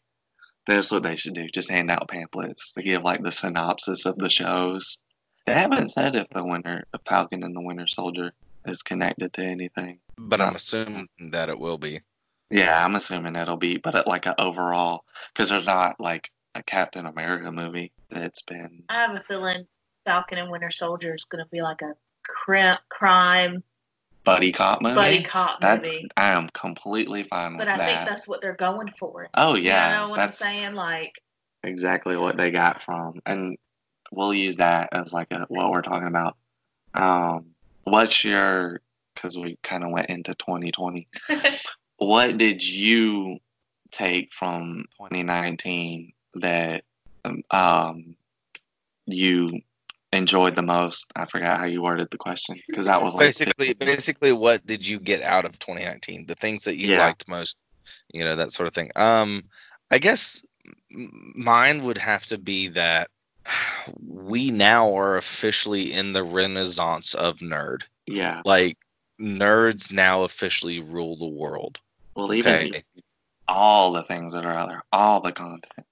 [0.65, 4.17] that's what they should do just hand out pamphlets to give like the synopsis of
[4.17, 4.97] the shows
[5.45, 8.31] they haven't said if the winter if falcon and the winter soldier
[8.65, 11.99] is connected to anything but I'm assuming that it will be.
[12.49, 16.63] Yeah i'm assuming it'll be but at like an overall because there's not like a
[16.63, 19.67] captain america movie that's been I have a feeling
[20.05, 23.63] Falcon and Winter Soldier is going to be like a cri- crime
[24.23, 26.07] buddy cop movie buddy cop that movie.
[26.15, 27.77] i am completely fine with that.
[27.77, 29.27] But I think that's what they're going for.
[29.33, 30.73] oh yeah you know what that's I'm saying?
[30.73, 31.21] Like,
[31.63, 33.57] exactly what they got from and
[34.11, 36.37] we'll use that as like a, what we're talking about
[36.93, 37.47] um
[37.83, 38.79] what's your
[39.13, 41.07] because we kind of went into 2020
[41.97, 43.39] what did you
[43.91, 46.83] take from 2019 that
[47.51, 48.15] um,
[49.05, 49.61] you
[50.13, 51.11] enjoyed the most?
[51.15, 54.85] I forgot how you worded the question because that was like basically basically what did
[54.85, 57.05] you get out of 2019 the things that you Yeah.
[57.05, 57.59] liked most
[58.13, 58.91] you know that sort of thing.
[58.95, 59.43] Um
[59.89, 60.43] i guess
[60.91, 63.09] mine would have to be that
[64.05, 67.83] we now are officially in the renaissance of nerd.
[68.05, 68.41] Yeah.
[68.43, 68.77] Like
[69.19, 71.79] nerds now officially rule the world
[72.17, 72.83] well even okay
[73.47, 75.85] all the things that are out there all the content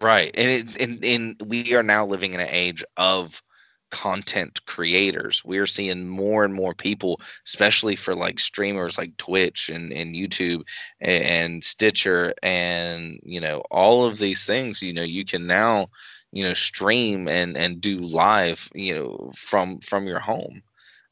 [0.00, 3.42] right and it, and, and we are now living in an age of
[3.90, 5.44] content creators.
[5.44, 10.62] We're seeing more and more people, especially for like streamers like Twitch and, and YouTube
[10.98, 14.80] and, and Stitcher and you know all of these things.
[14.80, 15.88] You know, you can now
[16.32, 20.62] you know stream and and do live you know from from your home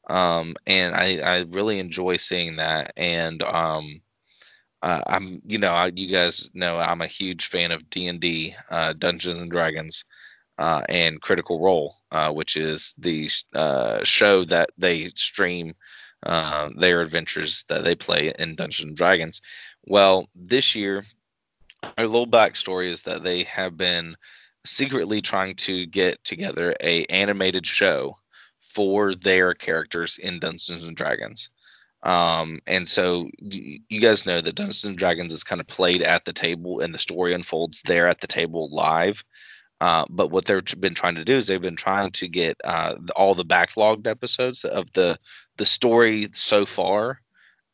[0.09, 4.01] um and i i really enjoy seeing that and um
[4.81, 8.93] uh, i'm you know I, you guys know i'm a huge fan of d&d uh,
[8.93, 10.05] dungeons and dragons
[10.61, 15.73] uh, and Critical Role, uh, which is the uh, show that they stream
[16.23, 19.41] uh, their adventures that they play in Dungeons and Dragons.
[19.85, 21.03] Well, this year,
[21.97, 24.15] a little backstory is that they have been
[24.63, 28.15] secretly trying to get together a animated show
[28.59, 31.49] for their characters in Dungeons and Dragons.
[32.03, 36.25] Um, and so you, guys know that Dungeons and Dragons is kind of played at
[36.25, 39.23] the table and the story unfolds there at the table live.
[39.79, 42.95] Uh, but what they've been trying to do is they've been trying to get uh,
[43.15, 45.17] all the backlogged episodes of the
[45.57, 47.19] the story so far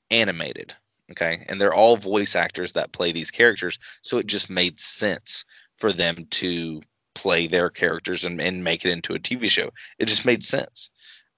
[0.09, 0.73] animated.
[1.11, 5.45] Okay, and they're all voice actors that play these characters, so it just made sense
[5.77, 6.81] for them to
[7.13, 9.69] play their characters and, and make it into a TV show.
[9.97, 10.89] It just made sense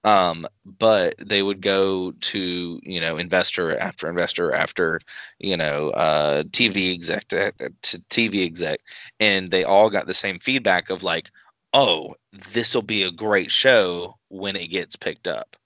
[0.04, 5.02] um, but they would go to you know investor after investor after
[5.40, 8.80] you know uh, TV exec to, to TV exec,
[9.20, 11.30] and they all got the same feedback of like,
[11.74, 12.16] oh,
[12.52, 15.58] this will be a great show when it gets picked up.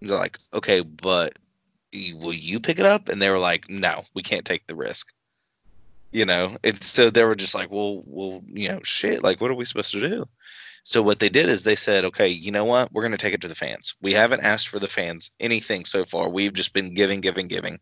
[0.00, 1.36] they're like, okay, but
[1.92, 3.08] will you pick it up?
[3.08, 5.12] And they were like, no, we can't take the risk.
[6.12, 9.50] You know, and so they were just like, well, well, you know, shit, like, what
[9.50, 10.28] are we supposed to do?
[10.84, 12.92] So what they did is they said, okay, you know what?
[12.92, 13.94] We're going to take it to the fans.
[14.00, 16.28] We haven't asked for the fans anything so far.
[16.28, 17.78] We've just been giving, giving, giving.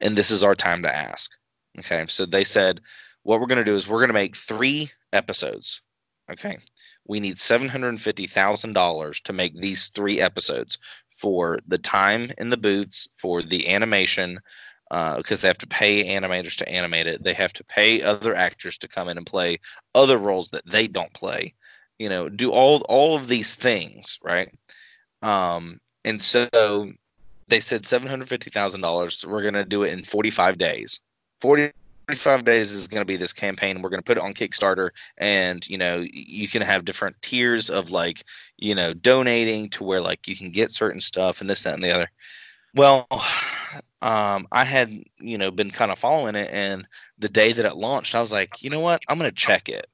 [0.00, 1.30] And this is our time to ask.
[1.78, 2.06] Okay.
[2.08, 2.80] So they said,
[3.22, 5.82] what we're going to do is we're going to make three episodes.
[6.30, 6.58] Okay.
[7.06, 10.78] We need $750,000 to make these three episodes
[11.10, 14.40] for the time in the booths, for the animation,
[14.88, 17.22] because uh, they have to pay animators to animate it.
[17.22, 19.58] They have to pay other actors to come in and play
[19.94, 21.54] other roles that they don't play
[21.98, 24.52] you know, do all all of these things, right?
[25.22, 26.92] Um, and so
[27.48, 29.24] they said seven hundred fifty thousand dollars.
[29.26, 31.00] We're gonna do it in forty five days.
[31.40, 31.72] Forty
[32.08, 33.82] 45 days is going to be this campaign.
[33.82, 37.68] We're going to put it on Kickstarter, and you know you can have different tiers
[37.68, 38.22] of like
[38.56, 41.82] you know donating to where like you can get certain stuff and this that and
[41.82, 42.08] the other.
[42.74, 43.08] Well,
[44.02, 46.86] um, I had you know been kind of following it, and
[47.18, 49.68] the day that it launched, I was like, you know what, I'm going to check
[49.68, 49.88] it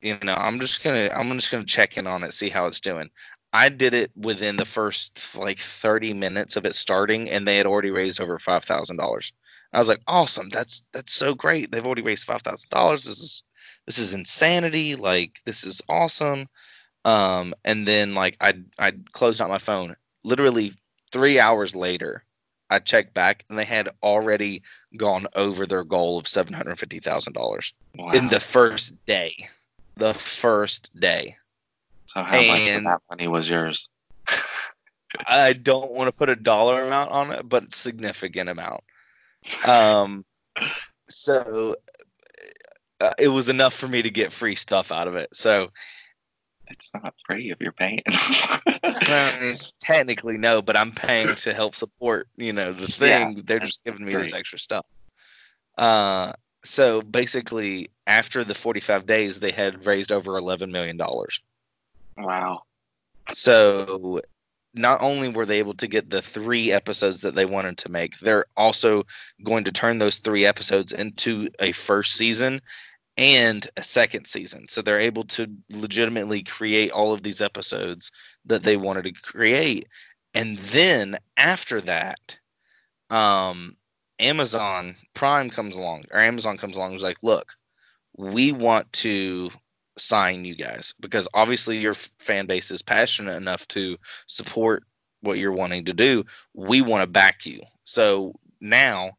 [0.00, 2.80] you know i'm just gonna i'm just gonna check in on it see how it's
[2.80, 3.10] doing.
[3.52, 7.66] I did it within the first like 30 minutes of it starting and they had
[7.66, 9.32] already raised over $5000
[9.72, 11.70] i was like awesome that's that's so great.
[11.70, 13.42] They've already raised $5000 this is
[13.86, 14.96] this is insanity.
[14.96, 16.48] Like this is awesome.
[17.04, 19.96] Um and then like i i closed out my phone.
[20.24, 20.72] Literally
[21.12, 22.24] three hours later
[22.68, 24.62] i checked back and they had already
[24.96, 28.10] gone over their goal of $750000 wow.
[28.10, 29.48] in the first day
[29.96, 31.36] the first day.
[32.06, 33.88] So how and much of that money was yours?
[35.26, 38.82] I don't want to put a dollar amount on it, but significant amount.
[39.66, 40.24] Um,
[41.08, 41.76] so
[43.00, 45.34] uh, it was enough for me to get free stuff out of it.
[45.34, 45.70] So
[46.68, 48.02] it's not free if you're paying.
[48.82, 52.28] well, technically, no, but I'm paying to help support.
[52.36, 53.36] You know, the thing.
[53.36, 54.24] Yeah, They're just giving me great.
[54.24, 54.86] this extra stuff.
[55.78, 56.32] Uh,
[56.66, 61.40] so basically, after the 45 days, they had raised over 11 million dollars.
[62.16, 62.62] Wow.
[63.32, 64.20] So
[64.74, 68.18] not only were they able to get the three episodes that they wanted to make,
[68.18, 69.06] they're also
[69.42, 72.60] going to turn those three episodes into a first season
[73.16, 74.68] and a second season.
[74.68, 78.12] So they're able to legitimately create all of these episodes
[78.44, 79.88] that they wanted to create.
[80.34, 82.38] And then after that,
[83.08, 83.76] um,
[84.18, 87.52] Amazon Prime comes along or Amazon comes along and is like, look,
[88.16, 89.50] we want to
[89.98, 94.84] sign you guys because obviously your fan base is passionate enough to support
[95.20, 96.24] what you're wanting to do.
[96.54, 97.62] We want to back you.
[97.84, 99.12] So now,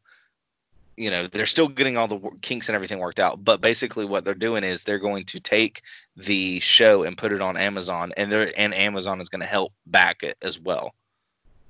[0.96, 4.24] you know, they're still getting all the kinks and everything worked out, but basically what
[4.24, 5.82] they're doing is they're going to take
[6.16, 9.72] the show and put it on Amazon and they're and Amazon is going to help
[9.86, 10.92] back it as well.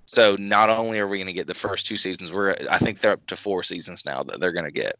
[0.08, 2.98] So not only are we going to get the first two seasons, we're I think
[2.98, 4.98] they're up to four seasons now that they're going to get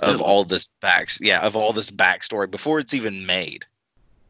[0.00, 3.66] of all this backs yeah of all this backstory before it's even made.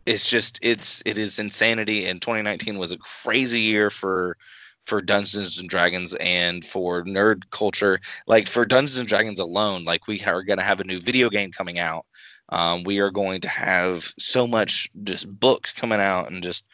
[0.04, 2.04] It's just it's it is insanity.
[2.04, 4.36] And 2019 was a crazy year for
[4.84, 7.98] for Dungeons and Dragons and for nerd culture.
[8.26, 11.30] Like for Dungeons and Dragons alone, like we are going to have a new video
[11.30, 12.04] game coming out.
[12.50, 16.66] Um, we are going to have so much just books coming out and just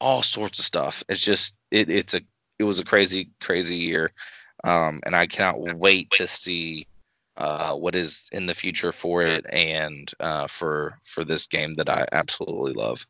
[0.00, 1.04] all sorts of stuff.
[1.10, 2.22] It's just it it's a
[2.58, 4.12] it was a crazy crazy year,
[4.64, 6.86] um, and I cannot wait to see
[7.36, 11.88] uh, what is in the future for it and uh, for for this game that
[11.88, 13.06] I absolutely love.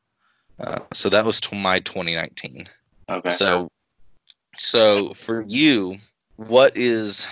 [0.58, 2.66] Uh, so that was to my 2019.
[3.08, 3.30] Okay.
[3.30, 3.68] So
[4.56, 5.98] so for you,
[6.36, 7.26] what is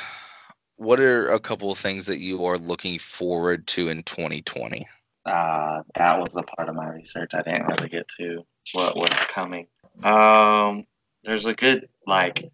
[0.76, 4.86] what are a couple of things that you are looking forward to in 2020?
[5.26, 7.32] uh, that was a part of my research.
[7.34, 9.66] I didn't really get to what was coming.
[10.02, 10.84] Um,
[11.25, 12.45] there's a good like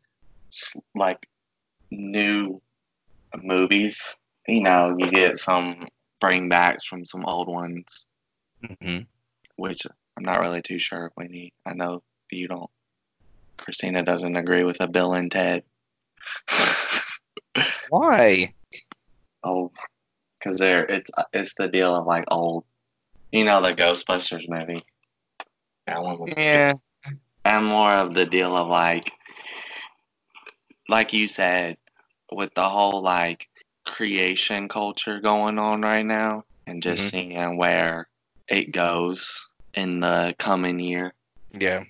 [0.94, 1.26] like
[1.90, 2.60] new
[3.36, 4.16] movies.
[4.46, 5.88] You know, you get some
[6.22, 8.06] bringbacks from some old ones,
[8.64, 9.04] Mm-hmm.
[9.56, 11.52] which I'm not really too sure if we need.
[11.66, 12.70] I know you don't.
[13.58, 15.62] Christina doesn't agree with a Bill and Ted.
[17.88, 18.54] Why?
[19.42, 19.72] oh,
[20.38, 22.64] because they're it's it's the deal of like old,
[23.32, 24.84] you know, the Ghostbusters movie.
[25.86, 26.74] That one was Yeah.
[27.44, 29.12] And more of the deal of like
[30.88, 31.76] like you said
[32.32, 33.48] with the whole like
[33.86, 37.10] creation culture going on right now and just Mhm.
[37.10, 38.08] seeing where
[38.48, 41.14] it goes in the coming year
[41.52, 41.84] Yeah.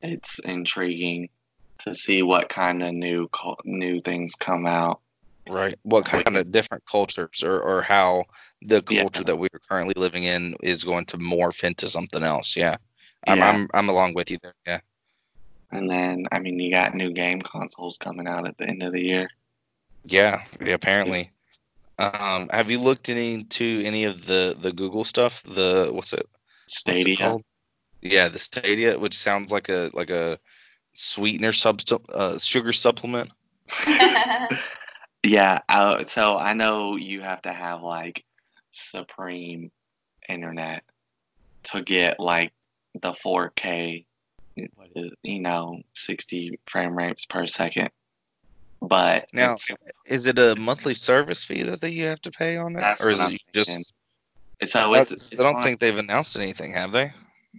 [0.00, 1.28] it's intriguing
[1.80, 3.28] to see what kind of new
[3.64, 5.00] new things come out
[5.46, 5.78] Right.
[5.82, 8.24] What kind of different cultures or, or how
[8.62, 9.02] the Yeah.
[9.02, 12.56] culture that we are currently living in is going to morph into something else.
[12.56, 12.76] Yeah.
[13.26, 13.48] I'm, Yeah.
[13.50, 14.54] I'm, I'm along with you there.
[14.66, 14.80] Yeah.
[15.74, 18.92] And then i mean you got new game consoles coming out at the end of
[18.92, 19.28] the year
[20.04, 20.42] Yeah.
[20.60, 21.30] yeah apparently.
[21.96, 25.44] Um, have you looked into any of the, the Google stuff?
[25.44, 26.26] The, what's it?
[27.06, 27.44] what's it?
[28.02, 28.28] Yeah.
[28.28, 30.40] The Stadia, which sounds like a, like a
[30.94, 33.30] sweetener subst- uh, sugar supplement.
[35.24, 38.24] Yeah, uh, so I know you have to have like
[38.72, 39.70] supreme
[40.28, 40.84] internet
[41.64, 42.52] to get like
[42.92, 44.13] the 4K, what is,
[44.56, 47.90] you know, 60 frame rates per second.
[48.80, 49.56] But Now,
[50.06, 52.80] Is it a monthly service fee that, that you have to pay on it?
[52.80, 53.84] That's or is it just, thinking.
[54.60, 57.12] it's I, it's, it's I don't on- think they've announced anything, have they?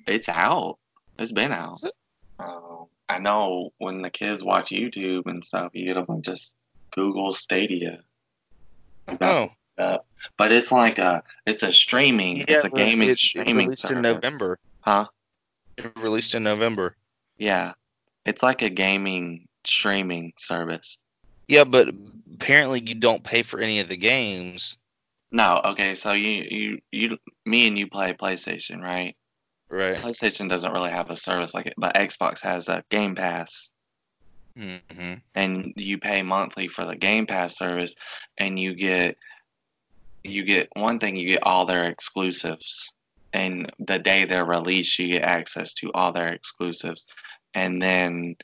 [0.07, 0.77] it's out.
[1.17, 1.81] It's been out.
[1.83, 1.93] It?
[2.37, 6.55] Um, I know when the kids watch YouTube and stuff, you get them just
[6.91, 7.99] Google Stadia.
[9.21, 9.49] Oh.
[9.77, 13.95] But it's like a it's a streaming it's a gaming it- it streaming released service.
[13.97, 14.59] in November.
[14.81, 15.05] Huh?
[15.77, 16.95] It released in November.
[17.37, 17.73] Yeah.
[18.25, 20.97] It's like a gaming streaming service.
[21.47, 21.89] Yeah, but
[22.33, 24.77] apparently you don't pay for any of the games,
[25.31, 29.15] No, okay, so you you you me and you play PlayStation, right?
[29.69, 29.97] right?
[29.97, 33.69] PlayStation doesn't really have a service like it, but Xbox has a Game Pass
[34.55, 37.95] hmm and you pay monthly for the Game Pass service
[38.37, 39.17] and you get
[40.23, 42.91] you get one thing you get all their exclusives
[43.35, 47.05] and the day they're released you get access to all their exclusives.
[47.53, 48.35] And then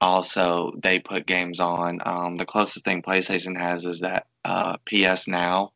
[0.00, 2.00] also they put games on.
[2.04, 5.72] Um, the closest thing PlayStation has is that uh, PS Now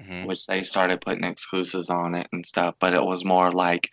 [0.00, 3.90] hmm which they started putting exclusives on it and stuff, but it was more like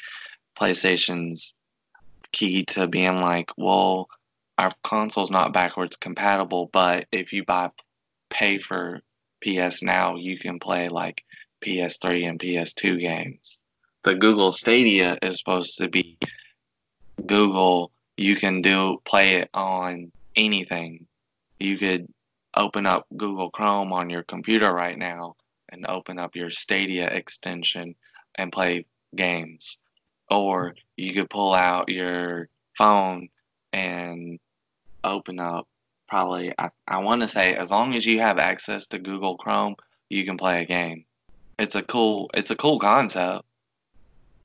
[0.58, 1.56] PlayStation's
[2.32, 4.10] key to being like, well,
[4.58, 7.72] our console's not backwards compatible, but if you buy
[8.30, 9.02] pay for
[9.42, 11.24] PS Now, you can play like
[11.64, 13.60] PS3 and PS2 games.
[14.04, 16.18] The Google Stadia is supposed to be
[17.26, 21.06] Google, you can do play it on anything.
[21.60, 22.08] You could
[22.56, 25.36] open up Google Chrome on your computer right now
[25.68, 27.96] and open up your Stadia extension
[28.36, 29.78] and play games.
[30.30, 32.48] Or you could pull out your
[32.78, 33.30] phone
[33.74, 34.40] and
[35.04, 35.68] open up
[36.08, 39.76] probably I, I want to say as long as you have access to Google Chrome,
[40.10, 41.06] you can play a game.
[41.58, 43.46] It's a cool it's a cool concept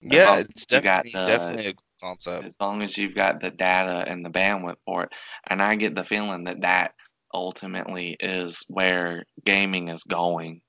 [0.05, 2.45] Yeah, it's definitely the- definitely a concept.
[2.47, 5.13] as long as you've got the data and the bandwidth for it.
[5.47, 6.95] And I get the feeling that that
[7.33, 10.61] ultimately is where gaming is going.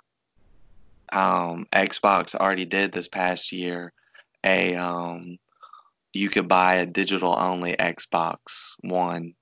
[1.11, 3.93] Um, Xbox already did this past year
[4.43, 5.37] a um,
[6.13, 9.33] you could buy a digital only Xbox One.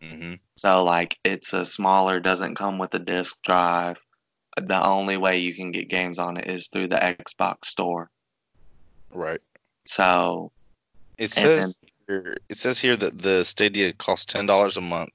[0.00, 3.96] hmm So like it's a smaller, doesn't come with a disk drive.
[4.56, 8.10] The only way you can get games on it is through the Xbox store.
[9.12, 9.40] Right.
[9.84, 10.52] So
[11.18, 15.12] It says here, it says here that the Stadia costs ten dollars a month,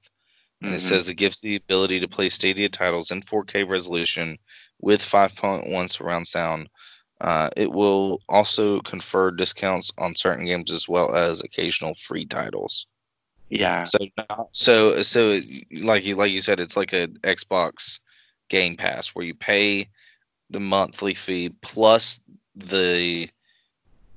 [0.62, 0.80] and it mhm.
[0.80, 4.38] says it gives the ability to play Stadia titles in 4K resolution
[4.80, 6.68] with 5.1 surround sound.
[7.20, 12.86] Uh, it will also confer discounts on certain games as well as occasional free titles.
[13.48, 13.84] yeah.
[13.84, 13.98] So,
[14.52, 15.40] so, so,
[15.72, 18.00] like you, like you said, it's like a Xbox
[18.48, 19.88] Game Pass where you pay
[20.50, 22.20] the monthly fee plus
[22.54, 23.28] the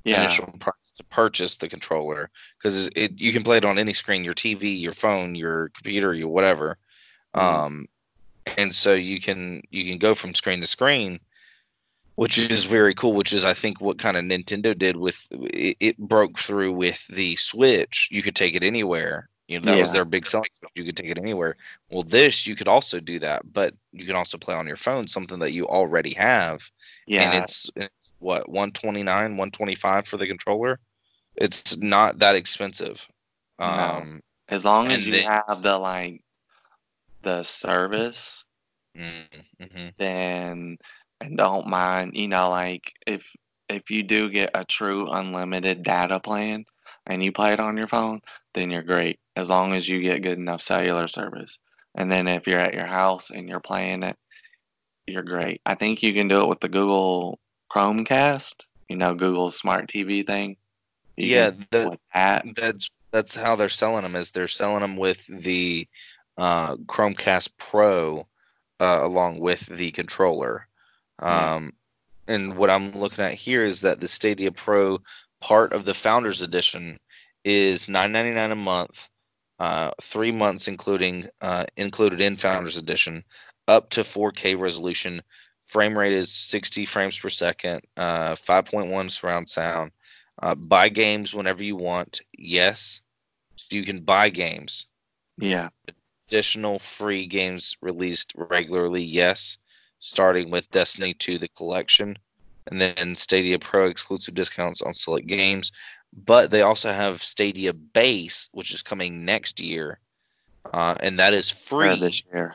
[0.04, 0.22] Yeah.
[0.24, 4.24] initial price to purchase the controller because it you can play it on any screen,
[4.24, 6.78] your TV, your phone, your computer, your whatever.
[7.36, 7.40] Mhm.
[7.40, 7.86] Um,
[8.56, 11.20] and so you can you can go from screen to screen,
[12.14, 13.12] which is very cool.
[13.12, 17.06] Which is I think what kind of Nintendo did with it, it broke through with
[17.08, 18.08] the Switch.
[18.10, 19.28] You could take it anywhere.
[19.48, 20.46] You know that was their big selling.
[20.62, 20.72] point.
[20.76, 21.56] You could take it anywhere.
[21.90, 25.08] Well, this you could also do that, but you can also play on your phone,
[25.08, 26.70] something that you already have
[27.06, 27.68] Yeah, and it's
[28.20, 29.06] what 129
[29.36, 30.78] 125 for the controller
[31.36, 33.06] it's not that expensive
[33.58, 33.66] No.
[33.66, 36.22] um as long as you then- have the like
[37.22, 38.44] the service,
[38.96, 39.88] mm-hmm.
[39.98, 40.78] then
[41.20, 43.30] and don't mind, you know, like if
[43.68, 46.64] if you do get a true unlimited data plan
[47.06, 48.20] and you play it on your phone,
[48.54, 49.20] then you're great.
[49.36, 51.58] As long as you get good enough cellular service.
[51.94, 54.16] And then if you're at your house and you're playing it,
[55.06, 55.60] you're great.
[55.66, 57.38] I think you can do it with the Google
[57.70, 60.56] Chromecast, you know, Google's smart TV thing.
[61.16, 62.44] You yeah that, that.
[62.56, 65.86] that's that's how they're selling them is they're selling them with the
[66.38, 68.26] uh chromecast pro
[68.80, 70.66] uh, along with the controller
[71.20, 71.56] Yeah.
[71.56, 71.72] um
[72.26, 75.00] and what i'm looking at here is that the stadia pro
[75.40, 76.98] part of the founders edition
[77.44, 79.08] is 9.99 a month
[79.58, 83.24] uh, three months including uh, included in founders edition
[83.68, 85.20] up to 4k resolution
[85.70, 89.92] frame rate is 60 frames per second uh, 5.1 surround sound.
[90.42, 93.00] Uh, buy games whenever you want yes.
[93.70, 94.86] You can buy games.
[95.38, 95.68] Yeah.
[96.28, 99.58] additional free games released regularly yes.
[100.00, 102.18] Starting with destiny 2 the collection
[102.70, 105.72] and then stadia pro exclusive discounts on select games.
[106.12, 110.00] But they also have stadia base which is coming next year
[110.72, 112.00] uh, and that is For free.
[112.00, 112.54] this year.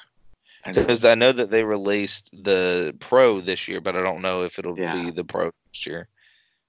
[0.66, 4.58] Because I know that they released the Pro this year, but I don't know if
[4.60, 4.92] it'll Yeah.
[4.94, 6.08] be the Pro next year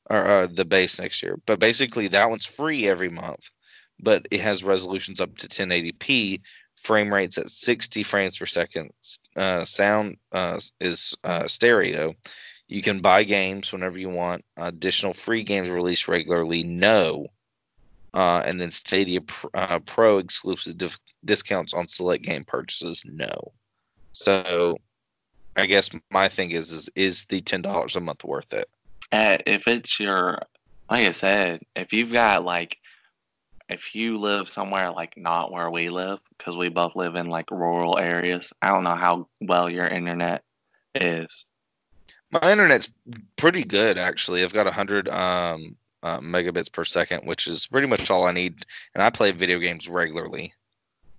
[0.09, 1.39] or uh, the base next year.
[1.47, 3.49] But basically, that one's free every month,
[3.99, 6.43] but it has resolutions up to 1080p,
[6.83, 8.93] frame rates at 60 frames per second,
[9.37, 12.15] uh, sound uh, is uh, stereo.
[12.69, 14.45] You can buy games whenever you want.
[14.57, 17.29] Additional free games released regularly, no.
[18.13, 19.21] Uh, and then Stadia
[19.55, 23.53] uh, Pro exclusive dif- discounts on select game purchases, no.
[24.19, 24.79] So,
[25.55, 28.67] I guess my thing is, is is the ten dollars a month worth it?
[29.13, 30.39] Uh, if it's your,
[30.91, 32.79] like I said, if you've got like,
[33.69, 37.51] if you live somewhere like not where we live, because we both live in like
[37.51, 40.45] rural areas, I don't know how well your internet
[40.95, 41.45] is.
[42.31, 42.91] My internet's
[43.37, 44.43] pretty good actually.
[44.43, 48.33] I've got a hundred um, uh, megabits per second, which is pretty much all I
[48.33, 48.65] need,
[48.95, 50.55] and I play video games regularly.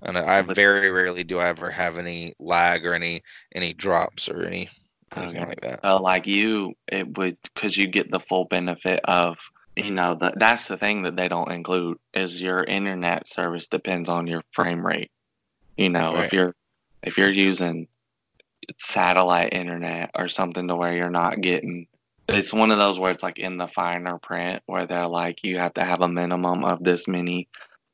[0.02, 3.24] And I very rarely do I ever have any lag or any
[3.54, 4.70] any drops or any
[5.16, 5.50] anything Okay.
[5.50, 5.80] like that.
[5.84, 9.38] Uh, like you, it would because you get the full benefit of,
[9.76, 14.10] you know, the, that's the thing that they don't include is your internet service depends
[14.10, 15.12] on your frame rate.
[15.78, 16.26] You know, Right.
[16.26, 16.56] if you're
[17.04, 17.88] if you're using
[18.78, 21.88] satellite internet or something to where you're not getting
[22.28, 25.58] it's one of those where it's like in the finer print where they're like you
[25.58, 27.48] have to have a minimum of this many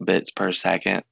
[0.04, 1.04] bits per second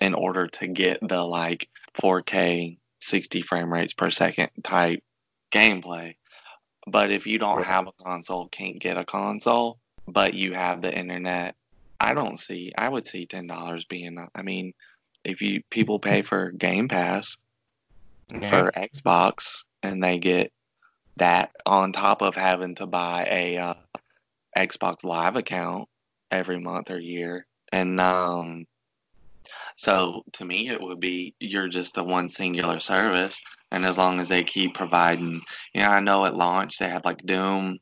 [0.00, 1.68] in order to get the like
[2.00, 5.02] 4K 60 frame rates per second type
[5.52, 6.16] gameplay.
[6.86, 9.78] But if you don't have a console, can't get a console,
[10.08, 11.54] but you have the internet,
[12.00, 12.72] I don't see.
[12.76, 14.18] I would see ten dollars being.
[14.34, 14.74] I mean,
[15.24, 17.36] if you people pay for Game Pass
[18.32, 18.48] Yeah.
[18.48, 20.52] for Xbox and they get
[21.18, 23.74] that on top of having to buy a uh,
[24.56, 25.88] Xbox Live account
[26.30, 28.66] every month or year, and um,
[29.76, 34.20] so to me it would be you're just a one singular service, and as long
[34.20, 35.40] as they keep providing,
[35.74, 37.78] you know, I know at launch they had like Doom,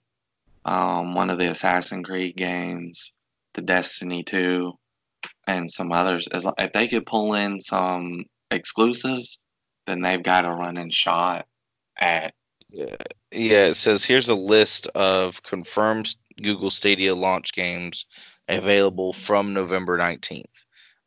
[0.65, 3.13] um, one of the Assassin's Creed games,
[3.55, 4.79] the Destiny two,
[5.47, 6.29] and some others.
[6.29, 9.39] As if they could pull in some exclusives,
[9.87, 11.47] then they've got a running shot
[11.99, 12.35] at
[12.71, 12.97] Yeah,
[13.33, 13.67] yeah.
[13.67, 18.07] It says here's a list of confirmed Google Stadia launch games
[18.49, 20.45] available from November 19th.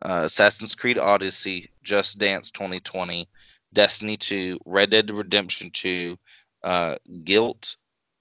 [0.04, 3.30] Uh, Assassin's Creed Odyssey, Just Dance 2020,
[3.72, 6.18] Destiny 2, Red Dead Redemption 2,
[6.64, 7.78] uh, Gylt,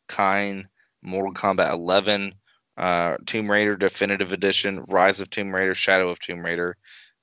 [0.08, 0.68] Kine,
[1.02, 2.34] Mortal Kombat 11,
[2.76, 6.76] uh, Tomb Raider Definitive Edition, Rise of Tomb Raider, Shadow of Tomb Raider,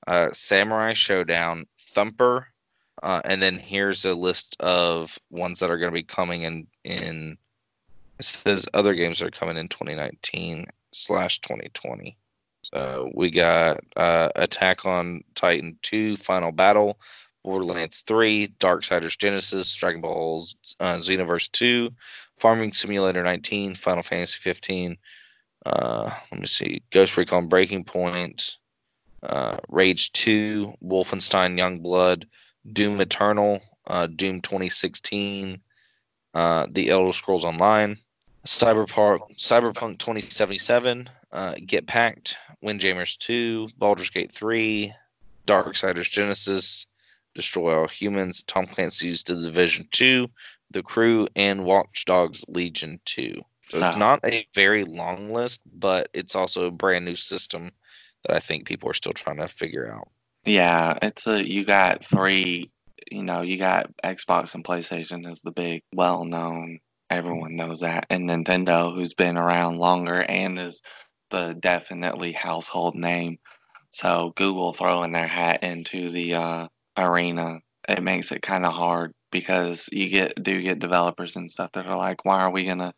[0.06, 2.46] uh, Samurai Shodown, Thumper,
[3.02, 6.66] uh, and then here's a list of ones that are going to be coming in
[6.84, 7.38] in.
[8.18, 12.18] It says other games that are coming in 2019 slash 2020.
[12.62, 16.98] So we got uh, Attack on Titan 2, Final Battle,
[17.42, 20.44] Borderlands 3, Darksiders Genesis, Dragon Ball
[20.78, 21.90] uh, Xenoverse 2,
[22.36, 24.98] Farming Simulator 19, Final Fantasy 15,
[25.64, 26.82] Uh, let me see.
[26.90, 28.56] Ghost Recon Breaking Point,
[29.22, 32.24] uh, Rage 2, Wolfenstein Youngblood,
[32.70, 35.60] Doom Eternal, uh, Doom 2016,
[36.34, 37.96] uh, The Elder Scrolls Online,
[38.46, 44.92] Cyberpunk, Cyberpunk 2077, uh, Get Packed, Windjammers 2, Baldur's Gate 3,
[45.46, 46.86] Darksiders Genesis,
[47.34, 50.28] Destroy All Humans, Tom Clancy's The Division 2,
[50.70, 53.42] The Crew, and Watch Dogs Legion 2.
[53.70, 57.70] So it's not a very long list, but it's also a brand new system
[58.24, 60.08] that I think people are still trying to figure out.
[60.44, 62.70] Yeah, it's a you got three,
[63.10, 68.06] you know, you got Xbox and PlayStation is the big, well known, everyone knows that,
[68.10, 70.82] and Nintendo, who's been around longer and is
[71.30, 73.38] the definitely household name.
[73.90, 79.12] So Google throwing their hat into the uh, arena, it makes it kind of hard
[79.32, 82.94] because you get do get developers and stuff that are like, why are we gonna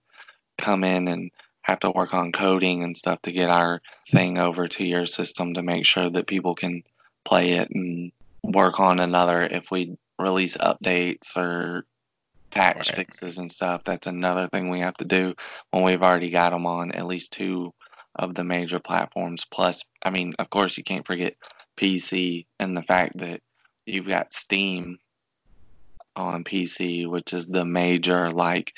[0.59, 1.31] come in and
[1.63, 3.81] have to work on coding and stuff to get our
[4.11, 6.83] thing over to your system to make sure that people can
[7.25, 8.13] play it and
[8.43, 11.87] work on another if we release updates or
[12.51, 12.97] patch Right.
[12.97, 15.35] fixes and stuff that's another thing we have to do
[15.71, 17.73] when we've already got them on at least two
[18.15, 21.35] of the major platforms plus i mean of course you can't forget
[21.77, 23.41] pc and the fact that
[23.87, 24.99] you've got steam
[26.15, 28.75] on pc which is the major like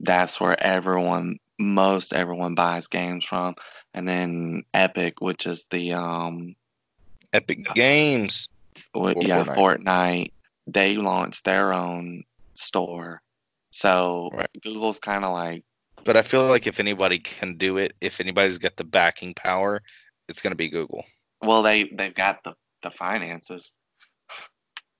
[0.00, 3.54] that's where everyone most everyone buys games from
[3.92, 6.54] and then epic which is the um
[7.32, 8.48] Epic Games.
[8.94, 9.56] Or yeah, Fortnite.
[9.56, 10.32] Fortnite.
[10.66, 12.24] They launched their own
[12.54, 13.22] store,
[13.70, 14.48] so Right.
[14.62, 15.64] Google's kind of like,
[16.04, 19.82] But I feel like if anybody can do it, if anybody's got the backing power,
[20.28, 21.04] it's going to be Google
[21.42, 23.72] well, they they've got the the finances,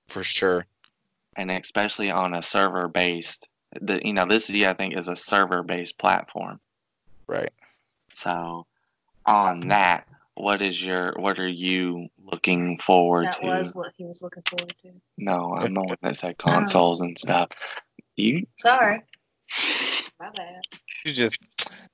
[0.07, 0.65] for sure.
[1.35, 3.49] and especially on a server based.
[3.79, 6.59] The you know this I think is a server based platform.
[7.27, 7.51] Right.
[8.11, 8.65] So
[9.25, 13.47] on that, what is your what are you looking forward That to?
[13.47, 14.91] That was what he was looking forward to.
[15.17, 16.43] No, I'm the one that said oh.
[16.43, 17.49] consoles and stuff.
[18.15, 19.03] You Sorry.
[20.19, 20.61] My bad.
[21.05, 21.39] You just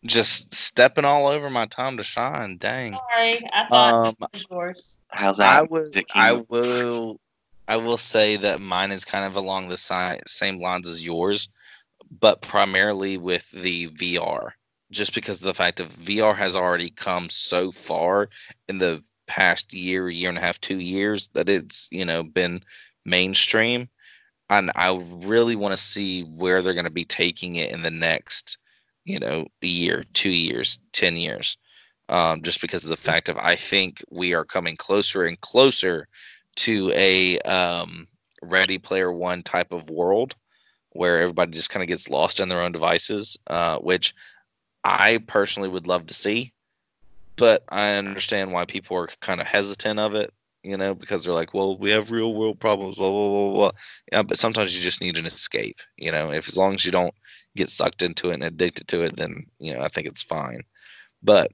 [0.04, 2.58] just stepping all over my time to shine.
[2.58, 2.94] Dang.
[2.94, 3.50] Sorry.
[3.52, 4.98] I thought Um, it was yours.
[5.10, 5.60] how's that?
[5.60, 5.90] I will.
[6.14, 7.20] I will.
[7.68, 11.50] I will say that mine is kind of along the si- same lines as yours,
[12.12, 14.52] but primarily with the VR,
[14.92, 18.30] just because of the fact that VR has already come so far
[18.68, 22.62] in the past year, year and a half, two years that it's you know been
[23.04, 23.90] mainstream,
[24.50, 27.92] and I really want to see where they're going to be taking it in the
[27.92, 28.58] next,
[29.04, 31.58] you know, year, two years, ten years
[32.10, 36.08] um, just because of the fact of I think we are coming closer and closer
[36.58, 38.08] to a um,
[38.42, 40.36] Ready Player One type of world
[40.92, 44.14] where everybody just kind of gets lost in their own devices, uh, which
[44.84, 46.54] I personally would love to see.
[47.36, 50.34] But I understand why people are kind of hesitant of it,
[50.66, 53.72] you know, because they're like, well, we have real world problems, blah, blah, blah, blah.
[54.12, 56.92] Yeah, but sometimes you just need an escape, you know, if as long as you
[56.92, 57.14] don't
[57.56, 60.62] get sucked into it and addicted to it, then, you know, I think it's fine.
[61.24, 61.52] But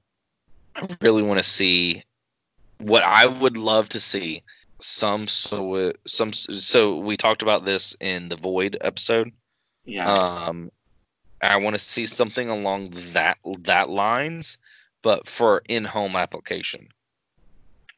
[0.74, 2.02] I really want to see
[2.78, 4.42] what I would love to see
[4.80, 9.30] some so some so we talked about this in the void episode
[9.84, 10.12] yeah.
[10.12, 10.72] um
[11.40, 14.58] I want to see something along that that lines
[15.02, 16.88] but for in-home application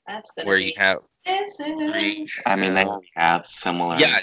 [0.07, 0.47] That's good.
[0.47, 2.29] where you have expensive.
[2.47, 3.97] I mean, they have similar.
[3.99, 4.19] yeah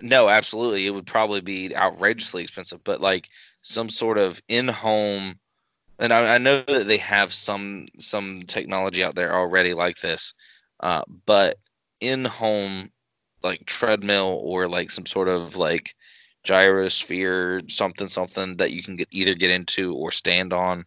[0.00, 3.28] no absolutely it would probably be outrageously expensive but like
[3.62, 5.38] some sort of in-home
[5.98, 10.34] and I, I know that they have some some technology out there already like this
[10.80, 11.58] uh, but
[12.00, 12.90] in-home
[13.42, 15.94] like treadmill or like some sort of like
[16.46, 20.84] gyrosphere something something that you can get either get into or stand on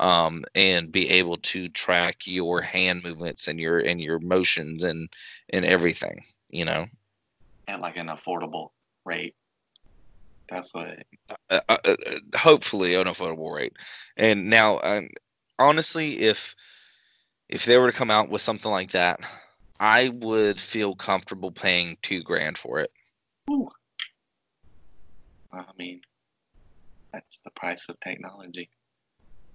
[0.00, 5.08] um, and be able to track your hand movements and your and your motions and
[5.50, 6.86] and everything you know
[7.68, 8.70] at like an affordable
[9.04, 9.34] rate.
[10.48, 10.88] That's what.
[11.50, 11.96] uh, uh, uh,
[12.34, 13.74] hopefully an affordable rate.
[14.16, 15.10] And now, um,
[15.58, 16.56] honestly, if
[17.48, 19.20] if they were to come out with something like that,
[19.78, 22.90] I would feel comfortable paying two grand for it.
[23.50, 23.68] Ooh.
[25.52, 26.00] I mean,
[27.12, 28.70] that's the price of technology.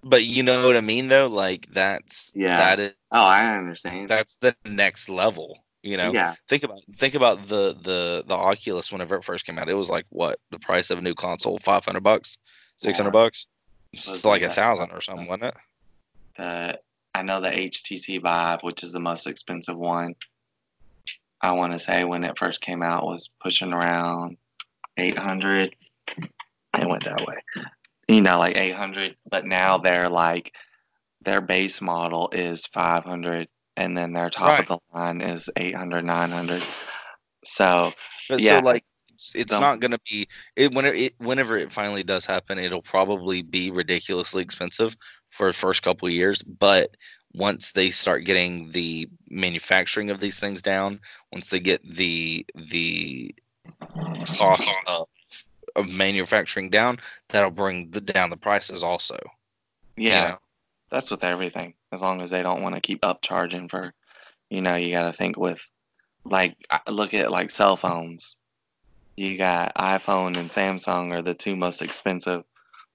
[0.04, 1.28] But you know what I mean, though.
[1.28, 2.58] Like that's Yeah.
[2.58, 4.10] that is Oh, I understand.
[4.10, 5.64] that's the next level.
[5.82, 6.36] You know, Yeah.
[6.47, 9.70] think about think about the the the Oculus whenever it first came out.
[9.70, 12.38] It was like what the price of a new console, five hundred bucks,
[12.78, 13.24] six hundred Yeah.
[13.24, 13.47] bucks.
[13.93, 15.56] It's Was like a thousand or something, wasn't it?
[16.38, 16.80] The
[17.16, 20.16] I know the HTC Vive, which is the most expensive one.
[21.39, 24.38] I want to say when it first came out was pushing around
[24.97, 25.76] 800.
[26.76, 27.36] It went that way.
[28.08, 30.54] You know, like 800, but now they're like
[31.22, 33.47] their base model is 500
[33.78, 36.62] and then their top of the line is 800 900
[37.45, 37.93] so
[38.30, 38.60] But Yeah.
[38.60, 38.84] so like
[39.14, 43.41] it's, it's Don't- gonna be it whenever it whenever it finally does happen, it'll probably
[43.41, 44.95] be ridiculously expensive
[45.30, 46.41] for the first couple of years.
[46.41, 46.95] But
[47.34, 50.99] once they start getting the manufacturing of these things down,
[51.32, 53.34] once they get the the
[54.38, 55.08] cost of,
[55.76, 56.99] of manufacturing down,
[57.30, 59.17] that'll bring the, down the prices also.
[59.97, 60.39] yeah know?
[60.89, 63.93] that's with everything as long as they don't want to keep upcharging for
[64.49, 65.69] you know you got to think with
[66.26, 66.55] like
[66.88, 68.38] look at like cell phones
[69.15, 72.43] you got iphone and samsung are the two most expensive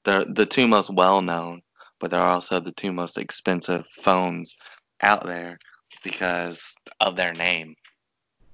[0.04, 1.62] they're the two most well known
[2.00, 4.56] but they're also the two most expensive phones
[5.02, 5.58] out there
[6.02, 7.74] because of their name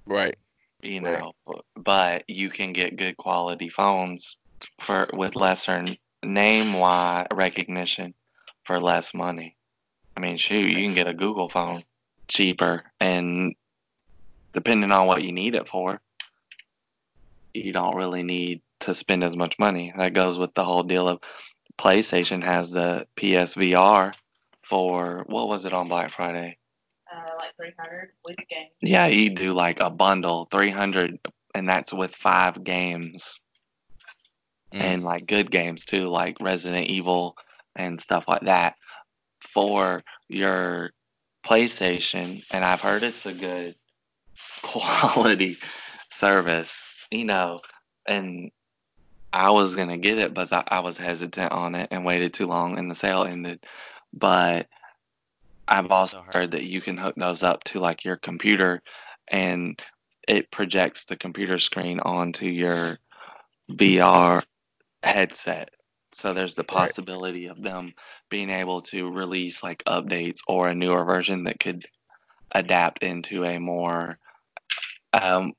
[0.07, 0.37] Right.
[0.87, 1.21] You Right.
[1.21, 1.33] know
[1.77, 4.37] but you can get good quality phones
[4.81, 5.85] for with lesser
[6.23, 8.15] name wise recognition
[8.65, 9.57] for less money.
[10.17, 11.85] I mean shoot you can get a google phone
[12.29, 13.55] cheaper and
[14.53, 16.01] depending on what you need it for
[17.53, 19.93] you don't really need to spend as much money.
[19.97, 21.21] That goes with the whole deal of
[21.79, 24.15] playstation has the psvr
[24.63, 26.57] for what was it on black friday
[27.45, 28.69] like 300 with the game.
[28.81, 31.19] yeah, you do like a bundle, 300,
[31.55, 33.39] and that's with five games
[34.75, 34.81] Mm.
[34.81, 37.37] and like good games too, like Resident Evil
[37.77, 38.75] and stuff like that
[39.41, 40.91] for your
[41.47, 42.45] PlayStation.
[42.53, 43.77] And I've heard it's a good
[44.63, 45.59] quality
[46.11, 47.61] service, you know,
[48.07, 48.51] and
[49.33, 52.47] I was gonna get it, but I, I was hesitant on it and waited too
[52.47, 53.65] long, and the sale ended.
[54.13, 54.69] But
[55.67, 58.83] I've also heard that you can hook those up to like your computer,
[59.29, 59.81] and
[60.29, 62.99] it projects the computer screen onto your
[63.71, 64.43] VR
[65.03, 65.71] headset.
[66.13, 66.79] So there's the Right.
[66.79, 67.95] possibility of them
[68.31, 71.85] being able to release like updates or a newer version that could
[72.53, 74.19] adapt into a more
[75.13, 75.53] um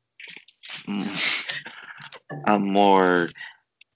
[2.46, 3.30] a more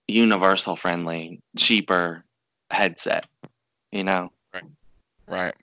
[0.07, 2.25] universal friendly, cheaper
[2.71, 3.25] headset,
[3.91, 4.31] you know?
[4.53, 4.63] Right.
[5.27, 5.55] Right.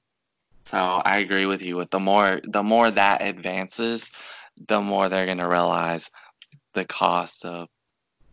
[0.67, 4.11] So I agree with you with the more the more that advances,
[4.67, 6.11] the more they're going to realize
[6.75, 7.69] the cost of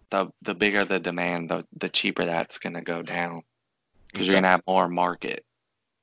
[0.09, 3.43] the the bigger the demand, the the cheaper that's going to go down
[4.11, 5.45] because you're going to have more market.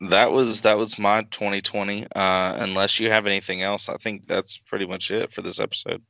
[0.03, 2.05] That was that was my 2020.
[2.05, 6.03] Uh, unless you have anything else, I think that's pretty much it for this episode.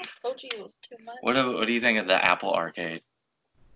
[0.00, 1.16] I told you it was too much.
[1.22, 3.02] What do, what do you think of the Apple Arcade?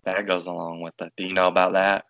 [0.05, 1.13] That goes along with it.
[1.17, 2.05] Do you know about that?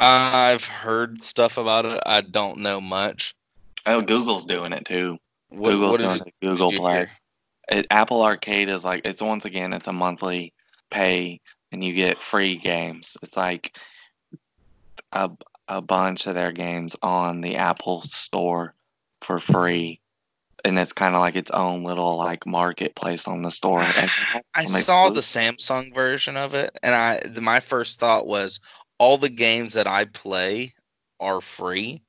[0.00, 2.00] I've heard stuff about it.
[2.06, 3.34] I don't know much.
[3.86, 5.18] Oh, Google's doing it too.
[5.48, 6.34] What, Google's what doing you- it.
[6.42, 7.08] Google Play.
[7.70, 10.52] it, Apple Arcade is like it's once again it's a monthly
[10.90, 11.40] pay
[11.72, 13.16] and you get free games.
[13.22, 13.76] It's like
[15.12, 15.30] a
[15.68, 18.74] a bunch of their games on the Apple Store
[19.22, 20.00] for free.
[20.64, 23.82] And it's kind of like its own little like marketplace on the store.
[24.54, 28.60] I saw the Samsung version of it, and I the, my first thought was
[29.00, 30.74] all the games that I play
[31.20, 32.04] are free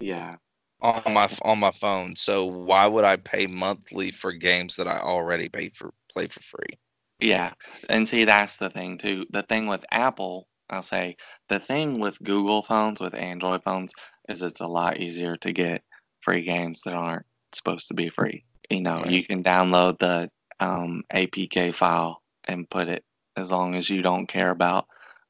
[0.00, 0.36] yeah,
[0.82, 2.16] on my on my phone.
[2.16, 6.42] So why would I pay monthly for games that I already pay for play for
[6.42, 6.78] free?
[7.20, 7.52] yeah.
[7.88, 9.26] And see, that's the thing too.
[9.30, 11.16] The thing with Apple, I'll say,
[11.48, 13.92] the thing with Google phones, with Android phones,
[14.28, 15.82] is it's a lot easier to get
[16.20, 18.44] free games that aren't supposed to be free.
[18.70, 19.10] You know, Right.
[19.10, 20.30] you can download the
[20.60, 23.04] um, APK file and put it
[23.36, 24.86] as long as you don't care about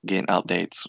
[0.06, 0.86] getting updates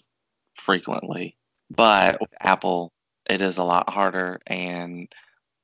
[0.54, 1.36] frequently.
[1.70, 2.92] But with Apple,
[3.28, 5.08] it is a lot harder, and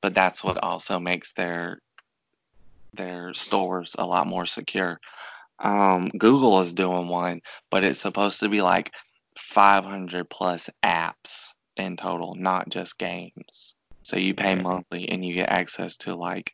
[0.01, 1.79] but that's what also makes their
[2.93, 4.99] their stores a lot more secure.
[5.59, 8.91] Um, Google is doing one, but it's supposed to be like
[9.37, 13.75] 500 plus apps in total, not just games.
[14.03, 16.51] So you pay monthly and you get access to like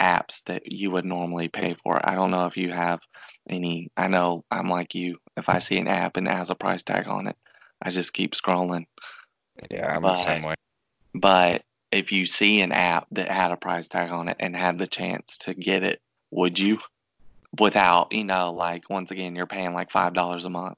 [0.00, 2.00] apps that you would normally pay for.
[2.02, 3.00] I don't know if you have
[3.48, 3.90] any.
[3.96, 5.18] I know I'm like you.
[5.36, 7.36] If I see an app and it has a price tag on it,
[7.82, 8.86] I just keep scrolling.
[9.70, 10.54] Yeah, I'm the the same same way.
[11.14, 11.62] But
[11.92, 14.86] if you see an app that had a price tag on it and had the
[14.86, 16.00] chance to get it,
[16.30, 16.78] would you?
[17.58, 20.76] Without, you know, like once again, you're paying like five dollars a month.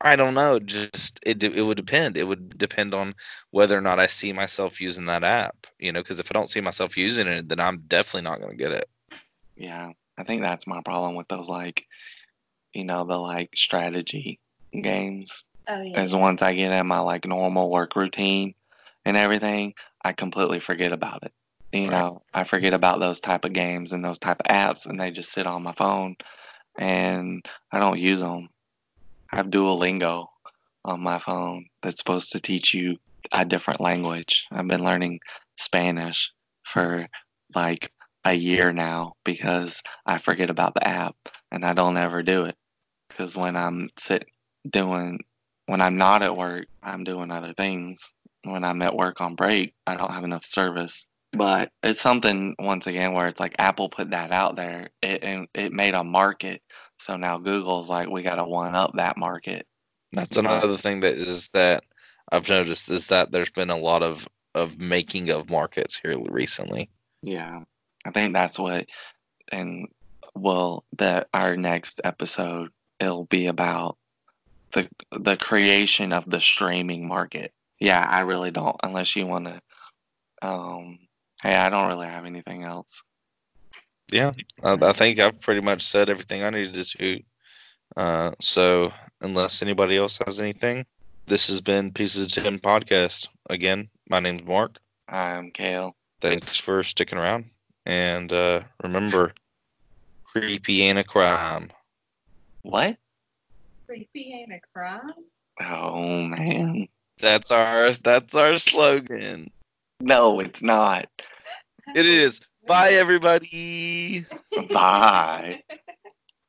[0.00, 0.58] I don't know.
[0.58, 2.16] Just it it would depend.
[2.16, 3.14] It would depend on
[3.50, 5.66] whether or not I see myself using that app.
[5.78, 8.52] You know, because if I don't see myself using it, then I'm definitely not going
[8.52, 8.88] to get it.
[9.56, 11.86] Yeah, I think that's my problem with those like,
[12.74, 14.38] you know, the like strategy
[14.70, 15.45] games.
[15.68, 16.02] Oh yeah.
[16.02, 18.54] Is once I get in my like normal work routine
[19.04, 21.32] and everything, I completely forget about it.
[21.72, 21.90] You Right.
[21.90, 25.10] know, I forget about those type of games and those type of apps, and they
[25.10, 26.16] just sit on my phone,
[26.78, 28.48] and I don't use them.
[29.32, 30.28] I have Duolingo
[30.84, 32.96] on my phone that's supposed to teach you
[33.32, 34.46] a different language.
[34.50, 35.20] I've been learning
[35.58, 36.32] Spanish
[36.64, 37.08] for
[37.54, 37.92] like
[38.24, 41.16] a year now because I forget about the app
[41.50, 42.56] and I don't ever do it.
[43.08, 44.26] Because when I'm sit
[44.68, 45.20] doing,
[45.66, 48.12] when I'm not at work, I'm doing other things.
[48.42, 51.06] When I'm at work on break, I don't have enough service.
[51.32, 54.90] But it's something once again where it's like Apple put that out there.
[55.02, 56.62] It and it made a market.
[56.98, 59.66] So now Google's like, we got to one up that market.
[60.12, 61.84] That's another thing that is that
[62.30, 66.88] I've noticed is that there's been a lot of of making of markets here recently.
[67.22, 67.64] Yeah,
[68.04, 68.86] I think that's what,
[69.52, 69.88] and
[70.34, 73.98] well, that our next episode it'll be about
[74.76, 77.52] the the creation of the streaming market.
[77.80, 79.60] Yeah, I really don't unless you want to.
[80.42, 80.98] Um,
[81.42, 83.02] hey, I don't really have anything else.
[84.12, 87.24] Yeah, I, I think I've pretty much said everything I needed to say.
[87.96, 90.84] Uh, so unless anybody else has anything,
[91.26, 93.28] this has been Pieces of Tim podcast.
[93.48, 94.78] Again, my name's Mark.
[95.08, 95.96] I'm Kale.
[96.20, 97.46] Thanks for sticking around,
[97.86, 99.32] and uh, remember,
[100.24, 101.70] creepy ain't a crime.
[102.62, 102.98] What?
[103.90, 105.12] Ain't a crime.
[105.60, 106.88] Oh man.
[107.20, 109.50] That's our that's our slogan.
[110.00, 111.08] No, it's not.
[111.94, 112.40] It is.
[112.66, 114.24] Bye, everybody.
[114.72, 115.62] Bye.